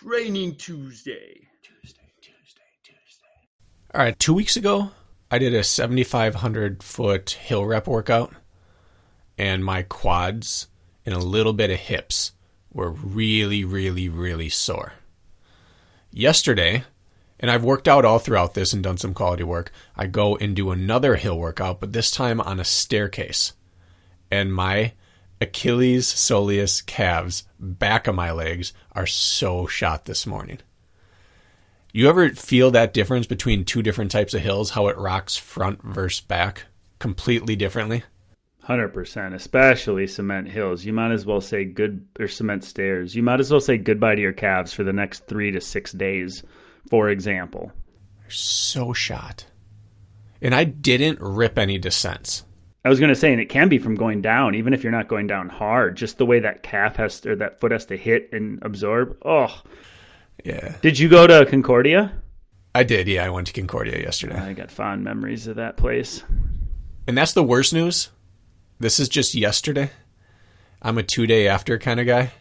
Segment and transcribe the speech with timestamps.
[0.00, 1.48] Training Tuesday.
[1.62, 3.28] Tuesday, Tuesday, Tuesday.
[3.94, 4.90] All right, two weeks ago,
[5.30, 8.32] I did a 7,500 foot hill rep workout,
[9.36, 10.68] and my quads
[11.04, 12.32] and a little bit of hips
[12.72, 14.94] were really, really, really sore.
[16.10, 16.84] Yesterday,
[17.38, 20.56] and I've worked out all throughout this and done some quality work, I go and
[20.56, 23.52] do another hill workout, but this time on a staircase.
[24.30, 24.94] And my
[25.42, 30.58] Achilles soleus calves, back of my legs, are so shot this morning.
[31.92, 35.82] You ever feel that difference between two different types of hills, how it rocks front
[35.82, 36.66] versus back
[37.00, 38.04] completely differently?
[38.68, 40.84] 100%, especially cement hills.
[40.84, 43.16] You might as well say good, or cement stairs.
[43.16, 45.90] You might as well say goodbye to your calves for the next three to six
[45.90, 46.44] days,
[46.88, 47.72] for example.
[48.20, 49.46] They're so shot.
[50.40, 52.44] And I didn't rip any descents.
[52.84, 54.90] I was going to say, and it can be from going down, even if you're
[54.92, 55.96] not going down hard.
[55.96, 59.16] Just the way that calf has to, or that foot has to hit and absorb.
[59.24, 59.62] Oh,
[60.44, 60.74] Yeah.
[60.82, 62.12] did you go to Concordia?
[62.74, 63.24] I did, yeah.
[63.24, 64.34] I went to Concordia yesterday.
[64.36, 66.22] I got fond memories of that place.
[67.06, 68.10] And that's the worst news.
[68.80, 69.90] This is just yesterday.
[70.80, 72.32] I'm a two day after kind of guy.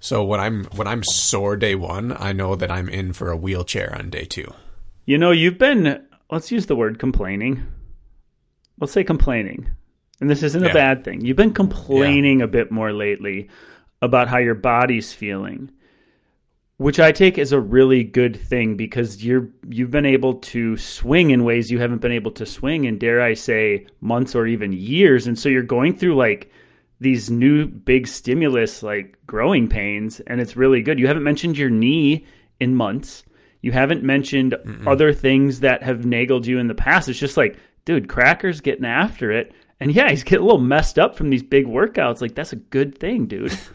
[0.00, 3.36] So when I'm when I'm sore day one, I know that I'm in for a
[3.36, 4.52] wheelchair on day two.
[5.04, 7.66] You know, you've been, let's use the word complaining.
[8.80, 9.68] Let's say complaining.
[10.20, 11.24] And this isn't a bad thing.
[11.24, 13.48] You've been complaining a bit more lately
[14.02, 15.70] about how your body's feeling,
[16.76, 21.30] which I take as a really good thing because you're you've been able to swing
[21.30, 24.72] in ways you haven't been able to swing in dare I say months or even
[24.72, 26.50] years and so you're going through like
[27.00, 30.98] these new big stimulus like growing pains and it's really good.
[30.98, 32.26] You haven't mentioned your knee
[32.60, 33.24] in months.
[33.62, 37.08] You haven't mentioned other things that have nagged you in the past.
[37.08, 37.56] It's just like,
[37.88, 39.50] dude, Cracker's getting after it.
[39.80, 42.20] And yeah, he's getting a little messed up from these big workouts.
[42.20, 43.58] Like that's a good thing, dude.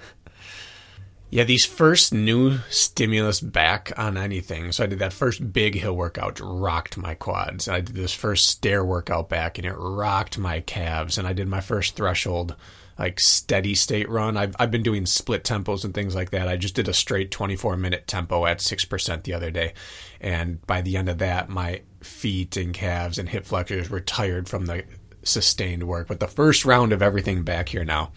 [1.30, 4.72] Yeah, these first new stimulus back on anything.
[4.72, 7.68] So I did that first big hill workout, rocked my quads.
[7.68, 11.18] And I did this first stair workout back, and it rocked my calves.
[11.18, 12.56] And I did my first threshold,
[13.00, 14.38] like steady state run.
[14.38, 16.48] I've I've been doing split tempos and things like that.
[16.48, 19.74] I just did a straight 24 minute tempo at six percent the other day,
[20.22, 24.48] and by the end of that, my feet and calves and hip flexors were tired
[24.50, 24.84] from the
[25.24, 26.08] sustained work.
[26.08, 28.12] But the first round of everything back here now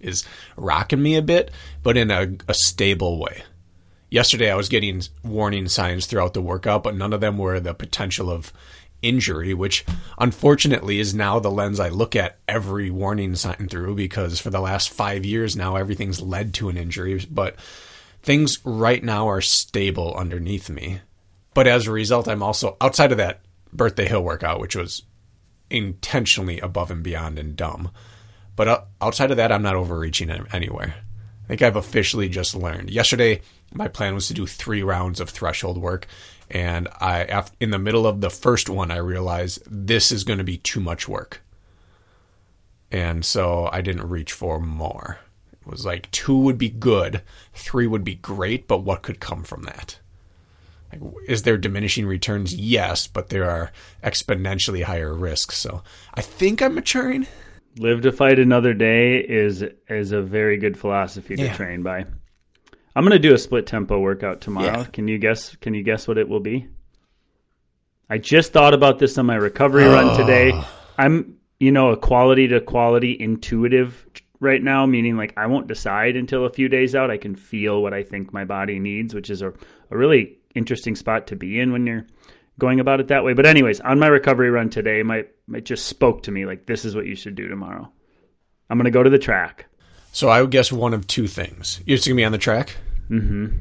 [0.00, 0.24] is
[0.56, 1.50] rocking me a bit,
[1.82, 3.42] but in a, a stable way.
[4.10, 7.72] Yesterday, I was getting warning signs throughout the workout, but none of them were the
[7.72, 8.52] potential of
[9.00, 9.84] injury, which
[10.18, 14.60] unfortunately is now the lens I look at every warning sign through because for the
[14.60, 17.24] last five years now, everything's led to an injury.
[17.30, 17.56] But
[18.22, 21.00] things right now are stable underneath me.
[21.54, 23.40] But as a result, I'm also outside of that
[23.72, 25.02] birthday hill workout, which was
[25.70, 27.90] intentionally above and beyond and dumb.
[28.56, 30.94] But uh, outside of that, I'm not overreaching anywhere.
[31.44, 32.90] I think I've officially just learned.
[32.90, 33.40] Yesterday,
[33.72, 36.06] my plan was to do three rounds of threshold work,
[36.50, 40.44] and I, in the middle of the first one, I realized this is going to
[40.44, 41.42] be too much work,
[42.90, 45.18] and so I didn't reach for more.
[45.52, 47.22] It was like two would be good,
[47.54, 49.98] three would be great, but what could come from that?
[50.92, 52.54] Like, is there diminishing returns?
[52.54, 53.72] Yes, but there are
[54.04, 55.56] exponentially higher risks.
[55.56, 55.82] So
[56.14, 57.26] I think I'm maturing.
[57.78, 61.54] Live to fight another day is is a very good philosophy to Yeah.
[61.54, 62.04] train by.
[62.94, 64.80] I'm gonna do a split tempo workout tomorrow.
[64.80, 64.84] Yeah.
[64.84, 65.56] Can you guess?
[65.56, 66.66] Can you guess what it will be?
[68.10, 70.16] I just thought about this on my recovery run ah.
[70.18, 70.62] today.
[70.98, 74.06] I'm, you know, a quality to quality intuitive
[74.40, 77.10] right now, meaning like I won't decide until a few days out.
[77.10, 79.54] I can feel what I think my body needs, which is a,
[79.90, 82.06] a really interesting spot to be in when you're
[82.58, 83.32] going about it that way.
[83.32, 86.84] But anyways, on my recovery run today, my it just spoke to me like this
[86.84, 87.90] is what you should do tomorrow.
[88.70, 89.66] I'm gonna go to the track.
[90.12, 91.80] So I would guess one of two things.
[91.86, 92.76] You're just gonna be on the track.
[93.10, 93.58] Mhm.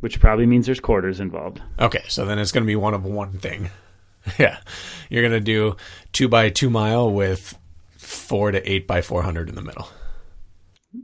[0.00, 1.60] Which probably means there's quarters involved.
[1.78, 3.70] Okay, so then it's gonna be one of one thing.
[4.38, 4.58] yeah,
[5.10, 5.76] you're gonna do
[6.12, 7.58] two by two mile with
[7.96, 9.88] four to eight by four hundred in the middle.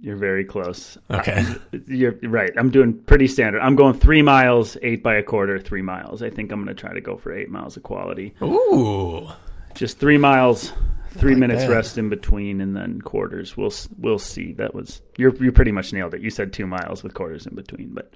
[0.00, 0.98] You're very close.
[1.10, 1.44] Okay.
[1.72, 2.50] Uh, you're right.
[2.56, 3.60] I'm doing pretty standard.
[3.60, 6.22] I'm going three miles, eight by a quarter, three miles.
[6.22, 8.34] I think I'm going to try to go for eight miles of quality.
[8.42, 9.28] Ooh,
[9.74, 10.72] Just three miles,
[11.12, 11.70] three like minutes that.
[11.70, 13.56] rest in between, and then quarters.
[13.56, 14.52] We'll we'll see.
[14.54, 16.20] That was you're you pretty much nailed it.
[16.20, 18.12] You said two miles with quarters in between, but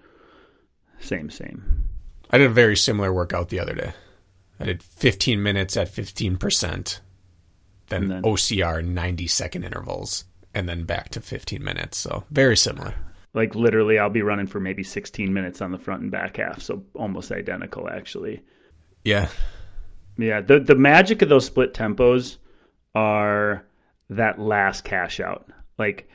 [1.01, 1.89] Same, same.
[2.31, 3.93] I did a very similar workout the other day.
[4.61, 7.01] I did 15 minutes at 15%,
[7.89, 11.99] then, then- OCR 90 second intervals, and then back to 15 minutes.
[11.99, 12.95] So very similar.
[13.35, 16.61] Like literally, I'll be running for maybe 16 minutes on the front and back half,
[16.61, 18.43] so almost identical actually.
[19.05, 19.29] Yeah.
[20.19, 22.37] Yeah, the the magic of those split tempos
[22.95, 23.65] are
[24.11, 25.49] that last cash out.
[25.79, 26.09] Like,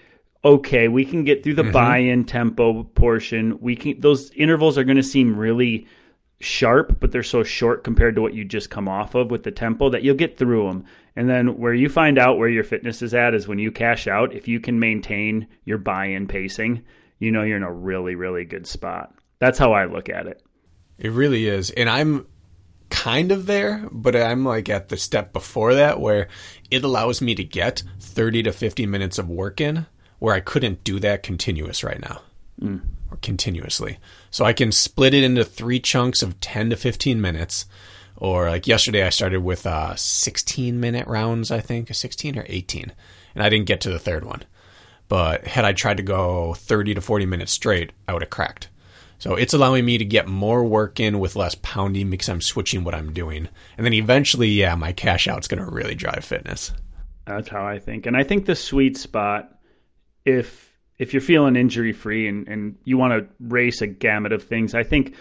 [0.46, 1.72] okay, we can get through the mm-hmm.
[1.72, 3.60] buy-in tempo portion.
[3.60, 5.88] We can those intervals are going to seem really
[6.40, 9.52] sharp, but they're so short compared to what you just come off of with the
[9.52, 10.86] tempo that you'll get through them.
[11.18, 14.08] And then where you find out where your fitness is at is when you cash
[14.08, 14.36] out.
[14.36, 16.84] If you can maintain your buy-in pacing,
[17.18, 19.16] you know you're in a really really good spot.
[19.40, 20.44] That's how I look at it.
[21.00, 21.72] It really is.
[21.72, 22.28] And I'm
[22.92, 26.28] kind of there, but I'm like at the step before that where
[26.70, 29.88] it allows me to get 30 to 50 minutes of work in
[30.20, 32.22] where I couldn't do that continuous right now
[32.62, 32.80] mm.
[33.10, 33.98] or continuously.
[34.30, 37.66] So I can split it into three chunks of 10 to 15 minutes.
[38.18, 42.92] Or like yesterday, I started with uh, 16 minute rounds, I think, 16 or 18.
[43.36, 44.44] And I didn't get to the third one.
[45.08, 48.70] But had I tried to go 30 to 40 minutes straight, I would have cracked.
[49.20, 52.84] So it's allowing me to get more work in with less pounding because I'm switching
[52.84, 53.48] what I'm doing.
[53.78, 56.72] And then eventually, yeah, my cash out's going to really drive fitness.
[57.26, 58.06] That's how I think.
[58.06, 59.60] And I think the sweet spot,
[60.26, 60.68] if
[60.98, 64.74] if you're feeling injury free and, and you want to race a gamut of things,
[64.74, 65.14] I think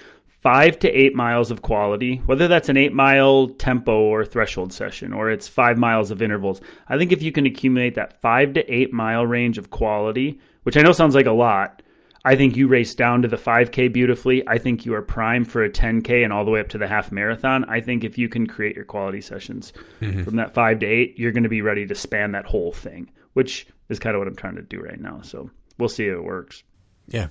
[0.47, 5.13] five to eight miles of quality, whether that's an eight mile tempo or threshold session,
[5.13, 8.73] or it's five miles of intervals, I think if you can accumulate that five to
[8.73, 11.83] eight mile range of quality, which I know sounds like a lot,
[12.25, 14.47] I think you race down to the 5K beautifully.
[14.47, 16.87] I think you are primed for a 10K and all the way up to the
[16.87, 17.65] half marathon.
[17.65, 20.23] I think if you can create your quality sessions mm-hmm.
[20.23, 23.11] from that five to eight, you're going to be ready to span that whole thing,
[23.33, 25.23] which is kind of what I'm trying to do right now.
[25.23, 26.63] So we'll see if it works.
[27.09, 27.31] Yeah.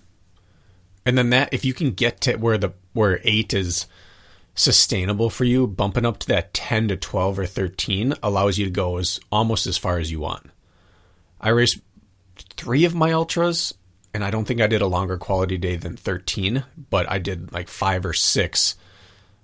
[1.05, 3.85] And then that if you can get to where the where 8 is
[4.55, 8.71] sustainable for you, bumping up to that 10 to 12 or 13 allows you to
[8.71, 10.49] go as almost as far as you want.
[11.39, 11.79] I raced
[12.57, 13.73] 3 of my ultras
[14.13, 17.51] and I don't think I did a longer quality day than 13, but I did
[17.51, 18.75] like 5 or 6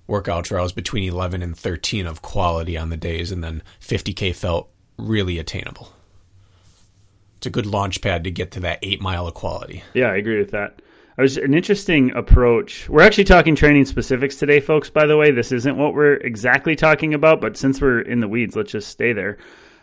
[0.08, 3.64] workouts where I was between 11 and 13 of quality on the days and then
[3.82, 5.92] 50k felt really attainable.
[7.38, 9.84] It's a good launch pad to get to that 8 mile of quality.
[9.94, 10.82] Yeah, I agree with that.
[11.18, 12.88] I was an interesting approach.
[12.88, 14.90] We're actually talking training specifics today, folks.
[14.90, 18.28] By the way, this isn't what we're exactly talking about, but since we're in the
[18.28, 19.38] weeds, let's just stay there.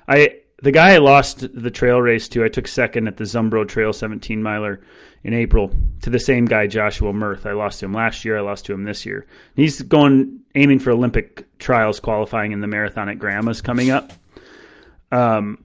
[0.09, 3.69] I the guy I lost the trail race to, I took second at the Zumbro
[3.69, 4.81] Trail 17 miler
[5.23, 5.71] in April
[6.03, 7.47] to the same guy, Joshua Mirth.
[7.47, 8.39] I lost to him last year.
[8.39, 9.27] I lost to him this year.
[9.55, 14.13] He's going aiming for Olympic trials qualifying in the marathon at Grandma's coming up,
[15.13, 15.63] um,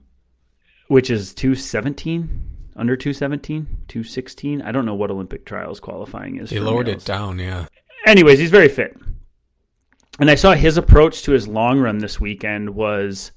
[0.86, 4.62] which is 217 under 217, 216.
[4.62, 6.50] I don't know what Olympic trials qualifying is.
[6.50, 7.02] They lowered males.
[7.02, 7.66] it down, yeah.
[8.06, 8.96] Anyways, he's very fit.
[10.18, 13.32] And I saw his approach to his long run this weekend was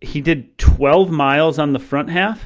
[0.00, 2.42] he did 12 miles on the front half.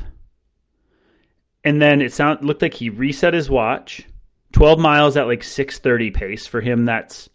[1.62, 4.06] And then it sound looked like he reset his watch.
[4.52, 7.28] 12 miles at like 630 pace for him that's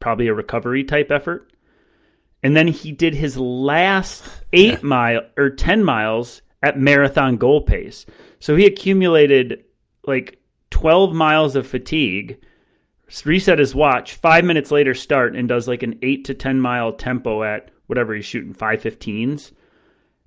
[0.00, 1.52] probably a recovery type effort.
[2.42, 8.06] And then he did his last 8 mile or 10 miles at marathon goal pace.
[8.38, 9.64] So he accumulated
[10.06, 10.38] like
[10.70, 12.38] 12 miles of fatigue
[13.24, 16.92] reset his watch five minutes later start and does like an eight to ten mile
[16.92, 19.50] tempo at whatever he's shooting 515s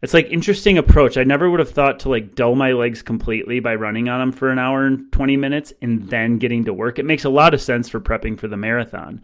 [0.01, 3.61] it's like interesting approach i never would have thought to like dull my legs completely
[3.61, 6.99] by running on them for an hour and 20 minutes and then getting to work
[6.99, 9.21] it makes a lot of sense for prepping for the marathon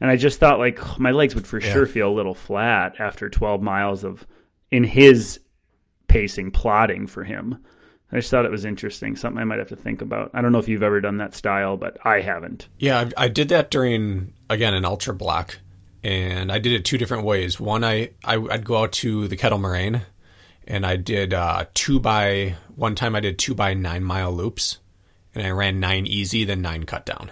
[0.00, 1.72] and i just thought like my legs would for Yeah.
[1.72, 4.26] sure feel a little flat after 12 miles of
[4.72, 5.38] in his
[6.08, 7.58] pacing plotting for him
[8.12, 10.52] i just thought it was interesting something i might have to think about i don't
[10.52, 13.70] know if you've ever done that style but i haven't Yeah, I, I did that
[13.70, 15.58] during again an ultra block,
[16.02, 17.58] and I did it two different ways.
[17.58, 20.02] One, I, I would go out to the Kettle Moraine,
[20.66, 23.16] and I did uh, two by one time.
[23.16, 24.78] I did two by nine mile loops,
[25.34, 27.30] and I ran nine easy, then nine cut down.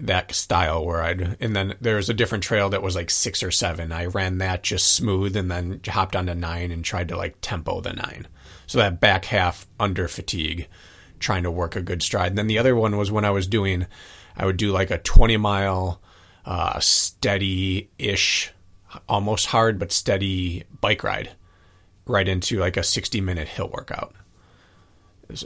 [0.00, 3.50] That style where I'd and then there's a different trail that was like six or
[3.50, 3.92] seven.
[3.92, 7.80] I ran that just smooth, and then hopped onto nine and tried to like tempo
[7.80, 8.28] the nine.
[8.66, 10.68] So that back half under fatigue,
[11.18, 12.32] trying to work a good stride.
[12.32, 13.86] And then the other one was when I was doing,
[14.36, 16.00] I would do like a 20 mile,
[16.44, 18.52] uh, steady ish,
[19.08, 21.30] almost hard, but steady bike ride
[22.06, 24.14] right into like a 60 minute hill workout.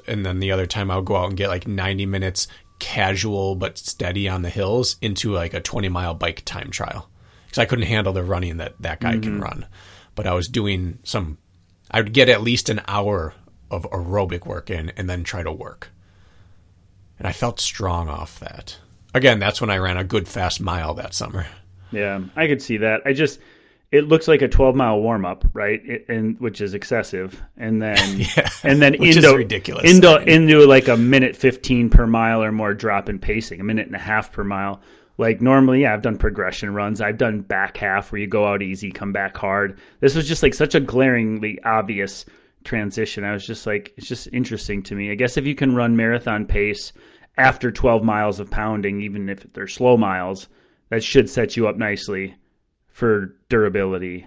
[0.07, 2.47] And then the other time I'll go out and get like 90 minutes
[2.83, 7.09] casual but steady on the hills into like a 20 mile bike time trial.
[7.47, 9.43] Because I couldn't handle the running that that guy can mm-hmm.
[9.43, 9.67] run.
[10.17, 11.39] But I was doing some,
[11.91, 13.35] I would get at least an hour
[13.71, 15.91] of aerobic work in and then try to work.
[17.21, 18.79] And I felt strong off that.
[19.15, 21.47] Again, that's when I ran a good fast mile that summer.
[21.93, 23.03] Yeah, I could see that.
[23.05, 23.39] I just
[23.93, 25.81] it looks like a 12 mile warm up, right?
[25.85, 27.41] It, and which is excessive.
[27.59, 29.89] And then yeah, and then into ridiculous.
[29.89, 33.87] into into like a minute 15 per mile or more drop in pacing, a minute
[33.87, 34.81] and a half per mile.
[35.19, 37.03] Like normally, yeah, I've done progression runs.
[37.03, 39.79] I've done back half where you go out easy, come back hard.
[40.01, 42.25] This was just like such a glaringly obvious
[42.65, 43.23] transition.
[43.23, 45.11] I was just like, it's just interesting to me.
[45.11, 46.95] I guess if you can run marathon pace
[47.37, 50.49] after 12 miles of pounding, even if they're slow miles,
[50.89, 52.35] that should set you up nicely
[52.93, 54.27] for durability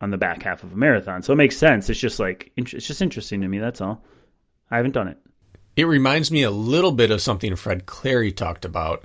[0.00, 1.22] on the back half of a marathon.
[1.22, 1.88] So it makes sense.
[1.90, 3.58] It's just like it's just interesting to me.
[3.58, 4.04] That's all.
[4.70, 5.18] I haven't done it.
[5.76, 9.04] It reminds me a little bit of something Fred Clary talked about,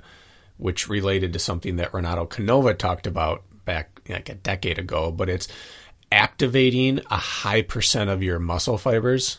[0.56, 5.10] which related to something that Renato Canova talked about back like a decade ago.
[5.10, 5.48] But it's
[6.10, 9.38] activating a high percent of your muscle fibers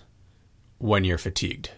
[0.77, 1.71] when you're fatigued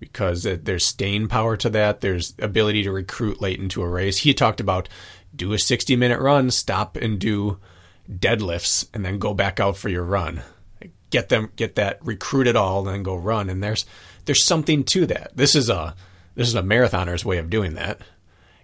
[0.00, 2.00] because there's staying power to that.
[2.00, 4.18] There's ability to recruit late into a race.
[4.18, 4.88] He talked about
[5.34, 7.58] do a 60 minute run, stop and do
[8.10, 10.42] deadlifts, and then go back out for your run.
[11.10, 13.48] Get them, get that recruited all, and then go run.
[13.48, 13.86] And there's
[14.24, 15.36] there's something to that.
[15.36, 15.94] This is a
[16.34, 18.00] this is a marathoner's way of doing that.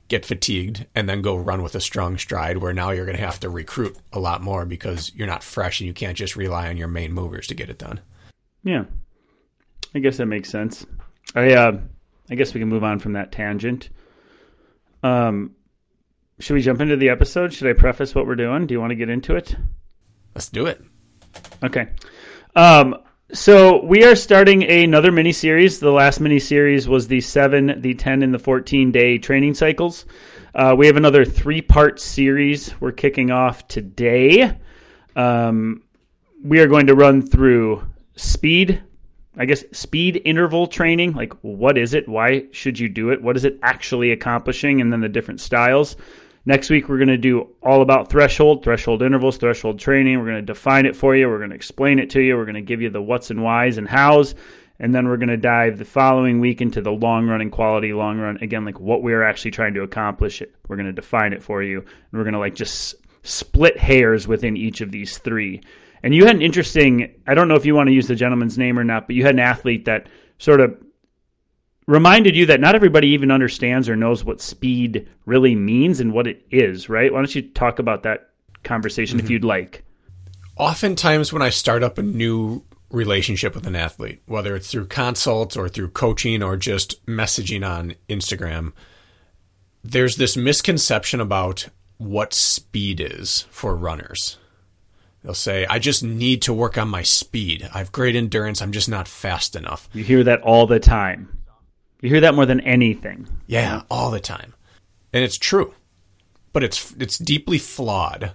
[0.08, 2.58] Get fatigued and then go run with a strong stride.
[2.58, 5.80] Where now you're going to have to recruit a lot more because you're not fresh
[5.80, 8.00] and you can't just rely on your main movers to get it done.
[8.64, 8.84] Yeah,
[9.94, 10.84] I guess that makes sense.
[11.34, 11.78] I uh,
[12.30, 13.88] I guess we can move on from that tangent.
[15.02, 15.54] Um,
[16.40, 17.52] should we jump into the episode?
[17.52, 18.66] Should I preface what we're doing?
[18.66, 19.54] Do you want to get into it?
[20.34, 20.82] Let's do it.
[21.62, 21.88] Okay.
[22.56, 22.96] Um,
[23.32, 25.78] so we are starting another mini series.
[25.78, 30.06] The last mini series was the seven, the ten, and the fourteen day training cycles.
[30.54, 34.58] Uh, we have another three part series we're kicking off today.
[35.14, 35.82] Um,
[36.42, 38.82] we are going to run through speed,
[39.36, 41.12] I guess speed interval training.
[41.12, 42.08] Like, what is it?
[42.08, 43.22] Why should you do it?
[43.22, 44.80] What is it actually accomplishing?
[44.80, 45.96] And then the different styles.
[46.50, 50.18] Next week, we're going to do all about threshold, threshold intervals, threshold training.
[50.18, 51.28] We're going to define it for you.
[51.28, 52.36] We're going to explain it to you.
[52.36, 54.34] We're going to give you the what's and whys and hows.
[54.80, 57.92] And then we're going to dive the following week into the long run and quality
[57.92, 58.38] long run.
[58.42, 60.42] Again, like what we're actually trying to accomplish.
[60.42, 60.52] It.
[60.66, 61.78] We're going to define it for you.
[61.78, 65.62] And we're going to like just split hairs within each of these three.
[66.02, 68.58] And you had an interesting, I don't know if you want to use the gentleman's
[68.58, 70.76] name or not, but you had an athlete that sort of
[71.90, 76.26] reminded you that not everybody even understands or knows what speed really means and what
[76.26, 77.12] it is, right?
[77.12, 78.30] Why don't you talk about that
[78.62, 79.26] conversation mm-hmm.
[79.26, 79.82] if you'd like?
[80.56, 85.56] Oftentimes, when I start up a new relationship with an athlete, whether it's through consults
[85.56, 88.72] or through coaching or just messaging on Instagram,
[89.82, 91.68] there's this misconception about
[91.98, 94.38] what speed is for runners.
[95.24, 97.68] They'll say, I just need to work on my speed.
[97.74, 98.62] I have great endurance.
[98.62, 99.88] I'm just not fast enough.
[99.92, 101.39] You hear that all the time.
[102.00, 103.28] You hear that more than anything.
[103.46, 104.54] Yeah, all the time.
[105.12, 105.74] And it's true.
[106.52, 108.34] But it's it's deeply flawed.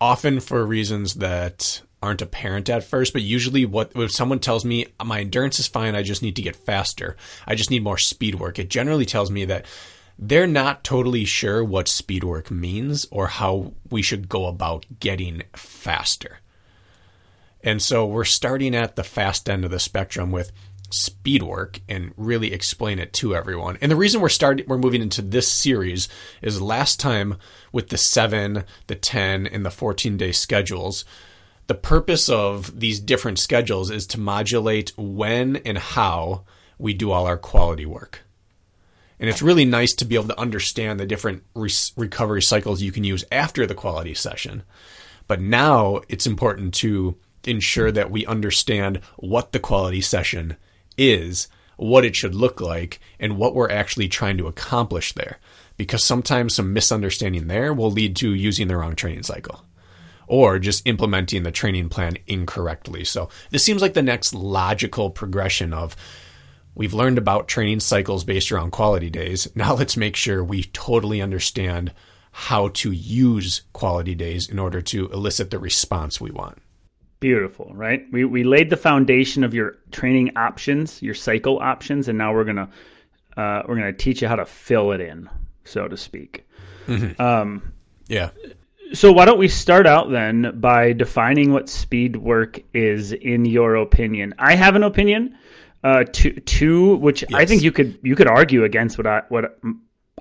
[0.00, 4.86] Often for reasons that aren't apparent at first, but usually what if someone tells me
[5.04, 7.16] my endurance is fine, I just need to get faster.
[7.46, 8.58] I just need more speed work.
[8.58, 9.66] It generally tells me that
[10.18, 15.42] they're not totally sure what speed work means or how we should go about getting
[15.54, 16.40] faster.
[17.62, 20.52] And so we're starting at the fast end of the spectrum with
[20.92, 23.78] speed work and really explain it to everyone.
[23.80, 26.08] And the reason we're starting we're moving into this series
[26.42, 27.36] is last time
[27.72, 31.04] with the 7, the 10 and the 14 day schedules,
[31.66, 36.42] the purpose of these different schedules is to modulate when and how
[36.78, 38.22] we do all our quality work.
[39.20, 42.90] And it's really nice to be able to understand the different re- recovery cycles you
[42.90, 44.62] can use after the quality session.
[45.28, 50.56] But now it's important to ensure that we understand what the quality session
[51.00, 55.38] is, what it should look like, and what we're actually trying to accomplish there.
[55.76, 59.64] Because sometimes some misunderstanding there will lead to using the wrong training cycle
[60.30, 63.02] or just implementing the training plan incorrectly.
[63.02, 65.96] So this seems like the next logical progression of
[66.72, 69.48] we've learned about training cycles based around quality days.
[69.56, 71.92] Now let's make sure we totally understand
[72.30, 76.58] how to use quality days in order to elicit the response we want.
[77.20, 78.06] Beautiful, right?
[78.10, 82.44] We we laid the foundation of your training options, your cycle options, and now we're
[82.44, 82.70] gonna
[83.36, 85.28] uh, we're gonna teach you how to fill it in,
[85.64, 86.48] so to speak.
[86.86, 87.20] Mm-hmm.
[87.20, 87.74] Um,
[88.08, 88.30] yeah.
[88.92, 93.76] So why don't we start out then by defining what speed work is in your
[93.76, 94.34] opinion?
[94.38, 95.36] I have an opinion,
[95.84, 97.34] uh, two, two which yes.
[97.34, 99.58] I think you could you could argue against what I what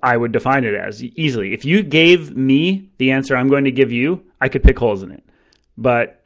[0.03, 1.53] I would define it as easily.
[1.53, 5.01] If you gave me the answer I'm going to give you, I could pick holes
[5.01, 5.23] in it.
[5.77, 6.18] But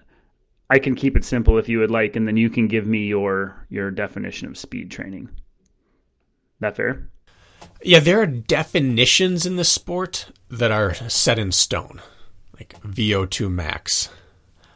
[0.70, 3.06] I can keep it simple if you would like, and then you can give me
[3.06, 5.30] your your definition of speed training.
[6.60, 7.10] That fair?
[7.82, 12.02] Yeah, there are definitions in the sport that are set in stone,
[12.58, 14.10] like VO2 max,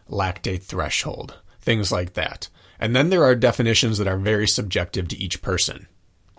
[0.09, 2.49] lactate threshold, things like that.
[2.79, 5.87] And then there are definitions that are very subjective to each person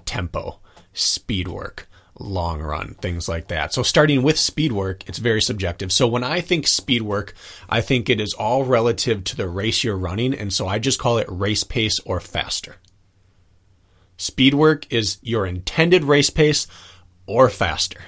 [0.05, 0.61] tempo,
[0.93, 1.88] speed work,
[2.19, 3.73] long run, things like that.
[3.73, 5.93] So starting with speed work, it's very subjective.
[5.93, 7.35] So when I think speed work,
[7.69, 10.35] I think it is all relative to the race you're running.
[10.35, 12.77] And so I just call it race pace or faster.
[14.17, 16.67] Speed work is your intended race pace
[17.27, 18.01] or faster.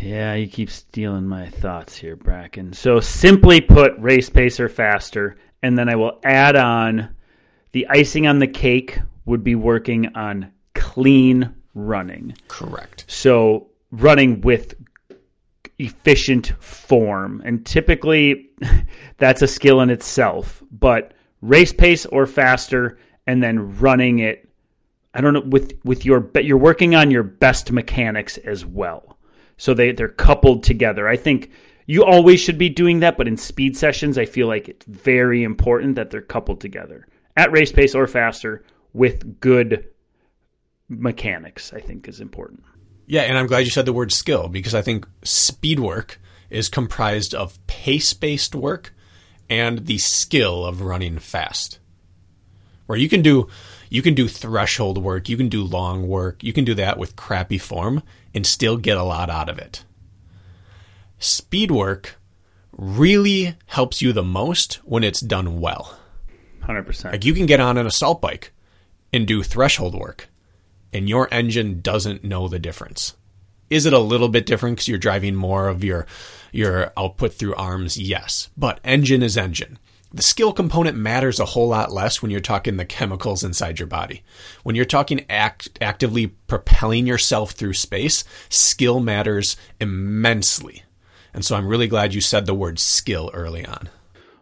[0.00, 2.72] Yeah, you keep stealing my thoughts here, Bracken.
[2.72, 5.36] So simply put, race pace or faster.
[5.62, 7.14] And then I will add on
[7.72, 12.34] the icing on the cake would be working on clean running.
[12.48, 13.04] Correct.
[13.08, 14.74] So running with
[15.78, 17.42] efficient form.
[17.44, 18.50] And typically
[19.18, 24.48] that's a skill in itself, but race pace or faster and then running it
[25.16, 29.18] I don't know with with your but you're working on your best mechanics as well.
[29.56, 31.06] So they they're coupled together.
[31.06, 31.52] I think
[31.86, 35.44] you always should be doing that, but in speed sessions I feel like it's very
[35.44, 39.86] important that they're coupled together at race pace or faster with good
[40.88, 42.62] mechanics, I think is important.
[43.06, 46.68] Yeah, and I'm glad you said the word skill because I think speed work is
[46.68, 48.94] comprised of pace based work
[49.50, 51.78] and the skill of running fast.
[52.86, 53.48] Where you can do
[53.90, 57.16] you can do threshold work, you can do long work, you can do that with
[57.16, 58.02] crappy form
[58.34, 59.84] and still get a lot out of it.
[61.18, 62.16] Speed work
[62.76, 65.96] really helps you the most when it's done well.
[66.62, 67.12] 100%.
[67.12, 68.52] Like you can get on an assault bike
[69.12, 70.28] and do threshold work
[70.94, 73.14] and your engine doesn't know the difference.
[73.68, 76.06] Is it a little bit different because you're driving more of your
[76.52, 77.98] your output through arms?
[77.98, 79.78] Yes, but engine is engine.
[80.12, 83.88] The skill component matters a whole lot less when you're talking the chemicals inside your
[83.88, 84.22] body.
[84.62, 90.84] When you're talking act, actively propelling yourself through space, skill matters immensely.
[91.32, 93.88] And so I'm really glad you said the word skill early on.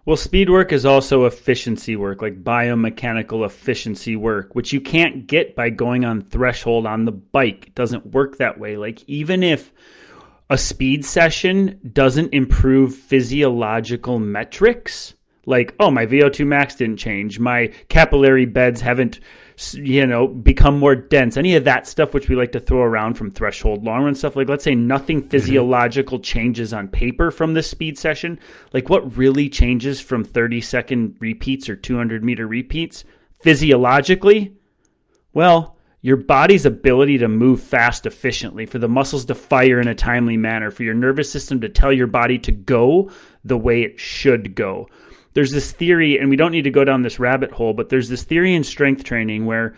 [0.04, 5.54] Well, speed work is also efficiency work, like biomechanical efficiency work, which you can't get
[5.54, 7.68] by going on threshold on the bike.
[7.68, 8.76] It doesn't work that way.
[8.76, 9.72] Like, even if
[10.50, 15.14] a speed session doesn't improve physiological metrics,
[15.46, 19.20] like, oh, my VO2 max didn't change, my capillary beds haven't
[19.74, 21.36] you know, become more dense.
[21.36, 24.36] Any of that stuff which we like to throw around from threshold long run stuff.
[24.36, 25.28] Like let's say nothing mm-hmm.
[25.28, 26.22] physiological mm-hmm.
[26.22, 28.38] changes on paper from this speed session.
[28.72, 33.04] Like what really changes from 30 second repeats or 200 meter repeats
[33.40, 34.54] physiologically?
[35.34, 39.94] Well, your body's ability to move fast efficiently, for the muscles to fire in a
[39.94, 43.08] timely manner, for your nervous system to tell your body to go
[43.44, 44.88] the way it should go
[45.34, 48.08] there's this theory, and we don't need to go down this rabbit hole, but there's
[48.08, 49.74] this theory in strength training where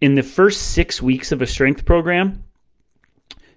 [0.00, 2.42] in the first six weeks of a strength program,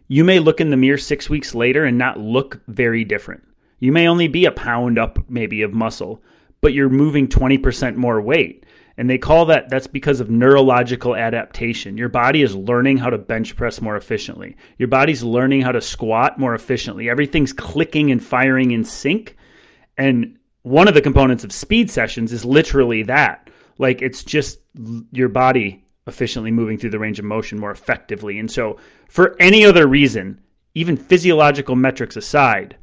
[0.08, 3.44] you may look in the mirror six weeks later and not look very different.
[3.80, 6.22] You may only be a pound up, maybe, of muscle,
[6.62, 8.66] but you're moving 20% more weight.
[8.98, 11.98] And they call that that's because of neurological adaptation.
[11.98, 14.56] Your body is learning how to bench press more efficiently.
[14.78, 17.10] Your body's learning how to squat more efficiently.
[17.10, 19.36] Everything's clicking and firing in sync.
[19.98, 23.51] And one of the components of speed sessions is literally that.
[23.78, 24.60] Like it's just
[25.12, 28.39] your body efficiently moving through the range of motion more effectively.
[28.39, 30.41] And so, for any other reason,
[30.73, 32.75] even physiological metrics aside,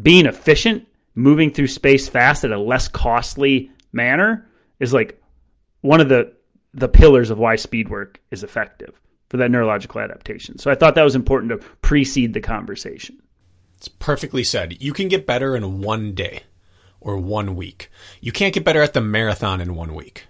[0.00, 4.48] being efficient, moving through space fast at a less costly manner
[4.80, 5.20] is like
[5.82, 6.32] one of the
[6.72, 8.98] the pillars of why speed work is effective
[9.28, 10.56] for that neurological adaptation.
[10.56, 13.20] So I thought that was important to precede the conversation.
[13.76, 14.80] It's perfectly said.
[14.80, 16.44] You can get better in one day
[17.02, 17.90] or one week.
[18.20, 20.26] You can't get better at the marathon in one week.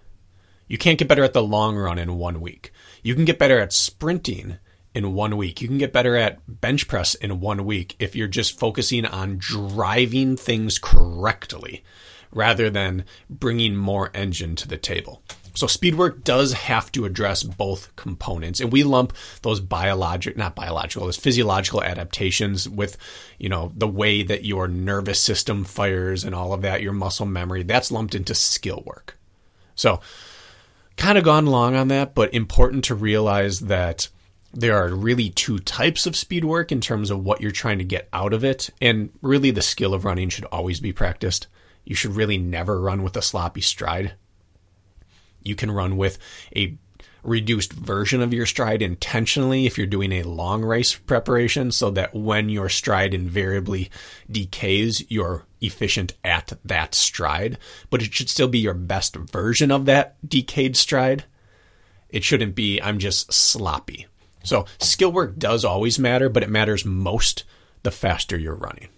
[0.68, 2.72] You can't get better at the long run in one week.
[3.02, 4.58] You can get better at sprinting
[4.94, 5.60] in one week.
[5.60, 9.38] You can get better at bench press in one week if you're just focusing on
[9.38, 11.84] driving things correctly
[12.32, 15.22] rather than bringing more engine to the table.
[15.54, 19.12] So speed work does have to address both components, and we lump
[19.42, 22.96] those biologic, not biological, those physiological adaptations with,
[23.38, 27.26] you know, the way that your nervous system fires and all of that, your muscle
[27.26, 27.62] memory.
[27.62, 29.18] That's lumped into skill work.
[29.74, 30.00] So,
[30.96, 34.08] kind of gone long on that, but important to realize that
[34.54, 37.84] there are really two types of speed work in terms of what you're trying to
[37.84, 41.46] get out of it, and really the skill of running should always be practiced.
[41.84, 44.14] You should really never run with a sloppy stride
[45.44, 46.18] you can run with
[46.54, 46.76] a
[47.22, 52.14] reduced version of your stride intentionally if you're doing a long race preparation so that
[52.14, 53.90] when your stride invariably
[54.30, 57.58] decays, you're efficient at that stride.
[57.90, 61.24] But it should still be your best version of that decayed stride.
[62.08, 64.06] It shouldn't be, I'm just sloppy.
[64.44, 67.44] So skill work does always matter, but it matters most
[67.84, 68.88] the faster you're running.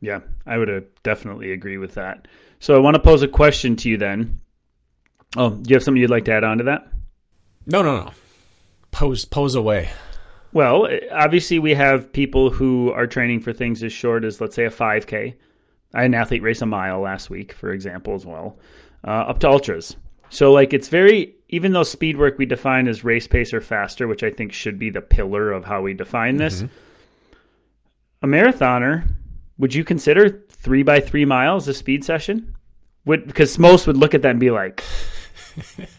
[0.00, 2.28] Yeah, I would uh, definitely agree with that.
[2.60, 4.40] So I want to pose a question to you then.
[5.36, 6.88] Oh, do you have something you'd like to add on to that?
[7.66, 8.10] No, no, no.
[8.90, 9.90] Pose pose away.
[10.52, 14.64] Well, obviously we have people who are training for things as short as let's say
[14.64, 15.34] a 5k.
[15.94, 18.58] I had an athlete race a mile last week, for example, as well,
[19.06, 19.96] uh, up to ultras.
[20.28, 24.08] So like it's very even though speed work we define as race pace or faster,
[24.08, 26.62] which I think should be the pillar of how we define this.
[26.62, 26.74] Mm-hmm.
[28.22, 29.06] A marathoner,
[29.58, 32.56] would you consider three by three miles a speed session?
[33.04, 34.82] Would because most would look at that and be like,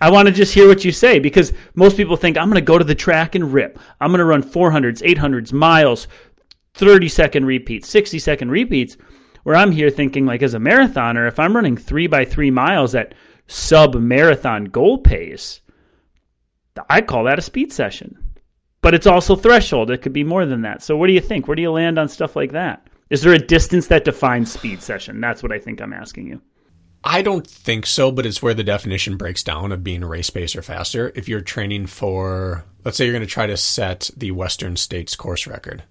[0.02, 2.62] I want to just hear what you say because most people think I'm going to
[2.62, 3.80] go to the track and rip.
[4.02, 6.08] I'm going to run 400s, 800s, miles,
[6.76, 8.98] 30 second repeats, 60 second repeats.
[9.44, 12.96] Where I'm here thinking, like, as a marathoner, if I'm running three by three miles
[12.96, 13.14] at
[13.48, 15.60] sub marathon goal pace,
[16.90, 18.18] I call that a speed session.
[18.82, 19.92] But it's also threshold.
[19.92, 20.82] It could be more than that.
[20.82, 21.48] So, what do you think?
[21.48, 22.88] Where do you land on stuff like that?
[23.10, 25.22] Is there a distance that defines speed session?
[25.22, 26.42] That's what I think I'm asking you.
[27.04, 30.30] I don't think so, but it's where the definition breaks down of being a race
[30.30, 31.12] pacer faster.
[31.16, 35.16] If you're training for, let's say you're going to try to set the Western States
[35.16, 35.84] course record.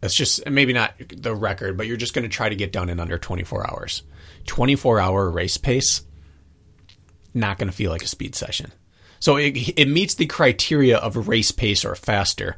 [0.00, 2.88] That's just maybe not the record, but you're just going to try to get done
[2.88, 4.02] in under 24 hours.
[4.46, 6.02] 24 hour race pace,
[7.32, 8.72] not going to feel like a speed session.
[9.20, 12.56] So it, it meets the criteria of race pace or faster,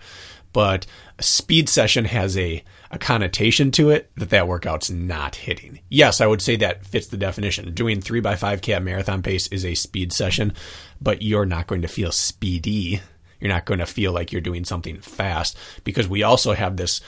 [0.53, 0.87] but
[1.19, 5.81] a speed session has a, a connotation to it that that workout's not hitting.
[5.89, 7.73] Yes, I would say that fits the definition.
[7.75, 10.55] Doing 3 by 5K at marathon pace is a speed session,
[11.01, 13.01] but you're not going to feel speedy.
[13.41, 17.01] You're not going to feel like you're doing something fast because we also have this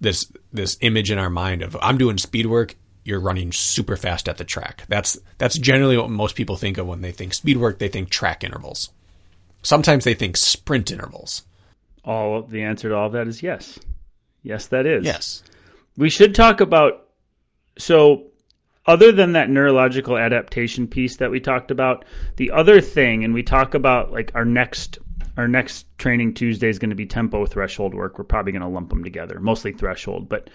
[0.00, 4.28] this this image in our mind of I'm doing speed work you're running super fast
[4.28, 4.84] at the track.
[4.88, 7.78] That's that's generally what most people think of when they think speed work.
[7.78, 8.90] They think track intervals.
[9.62, 11.42] Sometimes they think sprint intervals.
[12.04, 13.78] All the answer to all of that is yes.
[14.42, 15.04] Yes, that is.
[15.04, 15.42] Yes.
[15.96, 17.08] We should talk about
[17.78, 18.26] so
[18.86, 22.04] other than that neurological adaptation piece that we talked about,
[22.36, 24.98] the other thing, and we talk about like our next
[25.36, 28.18] our next training Tuesday is going to be tempo threshold work.
[28.18, 30.50] We're probably going to lump them together, mostly threshold, but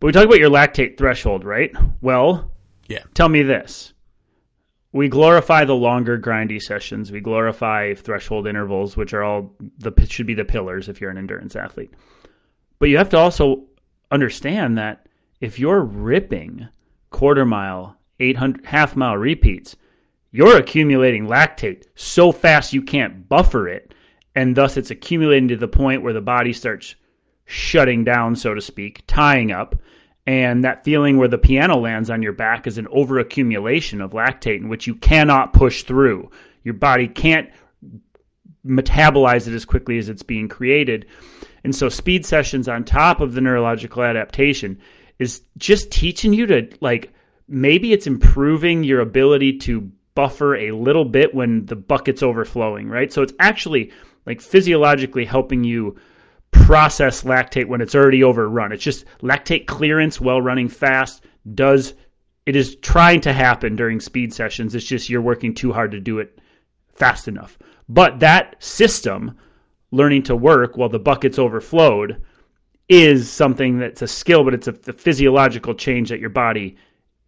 [0.00, 1.72] but we talk about your lactate threshold, right?
[2.00, 2.50] Well,
[2.88, 3.04] yeah.
[3.14, 3.92] Tell me this:
[4.92, 7.12] we glorify the longer grindy sessions.
[7.12, 11.18] We glorify threshold intervals, which are all the should be the pillars if you're an
[11.18, 11.94] endurance athlete.
[12.82, 13.62] But you have to also
[14.10, 15.06] understand that
[15.40, 16.66] if you're ripping
[17.10, 19.76] quarter mile, 800 half mile repeats,
[20.32, 23.94] you're accumulating lactate so fast you can't buffer it,
[24.34, 26.96] and thus it's accumulating to the point where the body starts
[27.44, 29.76] shutting down, so to speak, tying up,
[30.26, 34.56] and that feeling where the piano lands on your back is an overaccumulation of lactate
[34.56, 36.28] in which you cannot push through.
[36.64, 37.48] Your body can't
[38.66, 41.06] metabolize it as quickly as it's being created.
[41.64, 44.78] And so speed sessions on top of the neurological adaptation
[45.18, 47.12] is just teaching you to like
[47.48, 53.12] maybe it's improving your ability to buffer a little bit when the bucket's overflowing, right?
[53.12, 53.92] So it's actually
[54.26, 55.96] like physiologically helping you
[56.50, 58.72] process lactate when it's already overrun.
[58.72, 61.94] It's just lactate clearance while running fast does
[62.44, 64.74] it is trying to happen during speed sessions.
[64.74, 66.38] It's just you're working too hard to do it
[66.94, 67.58] fast enough.
[67.88, 69.36] But that system
[69.92, 72.20] learning to work while the bucket's overflowed
[72.88, 76.76] is something that's a skill, but it's a, physiological change that your body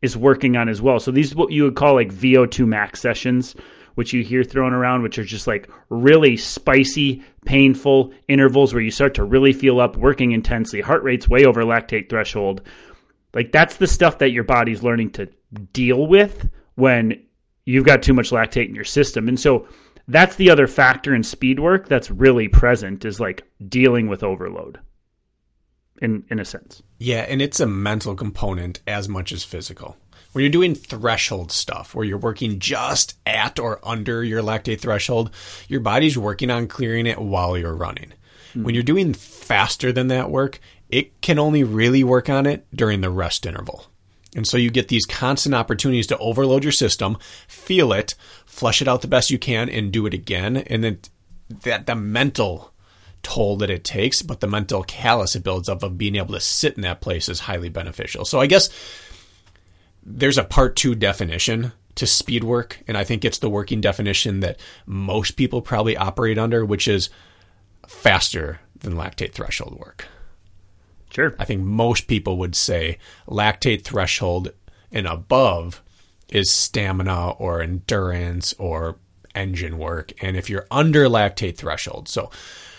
[0.03, 0.98] is working on as well.
[0.98, 3.55] So these what you would call like VO2 max sessions
[3.94, 8.90] which you hear thrown around, which are just like really spicy, painful intervals where you
[8.90, 12.62] start to really feel up, working intensely, heart rate's way over lactate threshold.
[13.35, 15.29] Like that's the stuff that your body's learning to
[15.72, 17.22] deal with when
[17.66, 19.29] you've got too much lactate in your system.
[19.29, 19.66] And so
[20.09, 24.79] that's the other factor in speed work that's really present is like dealing with overload
[26.01, 26.83] in in a sense.
[26.99, 29.97] Yeah, and it's a mental component as much as physical.
[30.33, 35.31] When you're doing threshold stuff, where you're working just at or under your lactate threshold,
[35.69, 38.12] your body's working on clearing it while you're running.
[38.51, 38.64] Mm-hmm.
[38.64, 43.01] When you're doing faster than that work, it can only really work on it during
[43.01, 43.87] the rest interval.
[44.35, 48.14] And so you get these constant opportunities to overload your system, feel it,
[48.47, 50.57] flush it out the best you can, and do it again.
[50.57, 50.99] And then
[51.62, 52.73] that the mental
[53.23, 56.40] toll that it takes, but the mental callus it builds up of being able to
[56.40, 58.25] sit in that place is highly beneficial.
[58.25, 58.70] So I guess
[60.05, 64.40] there's a part two definition to speed work, and I think it's the working definition
[64.40, 67.09] that most people probably operate under, which is
[67.87, 70.07] faster than lactate threshold work.
[71.14, 71.35] Sure.
[71.38, 72.98] I think most people would say
[73.29, 74.53] lactate threshold
[74.90, 75.83] and above
[76.29, 78.96] is stamina or endurance or
[79.35, 80.12] engine work.
[80.20, 82.31] And if you're under lactate threshold, so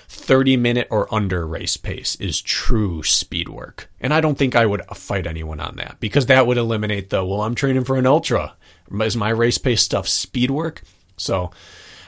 [0.08, 3.90] 30 minute or under race pace is true speed work.
[4.02, 7.24] And I don't think I would fight anyone on that because that would eliminate the,
[7.24, 8.56] well, I'm training for an ultra.
[9.02, 10.84] Is my race pace stuff speed work?
[11.18, 11.52] So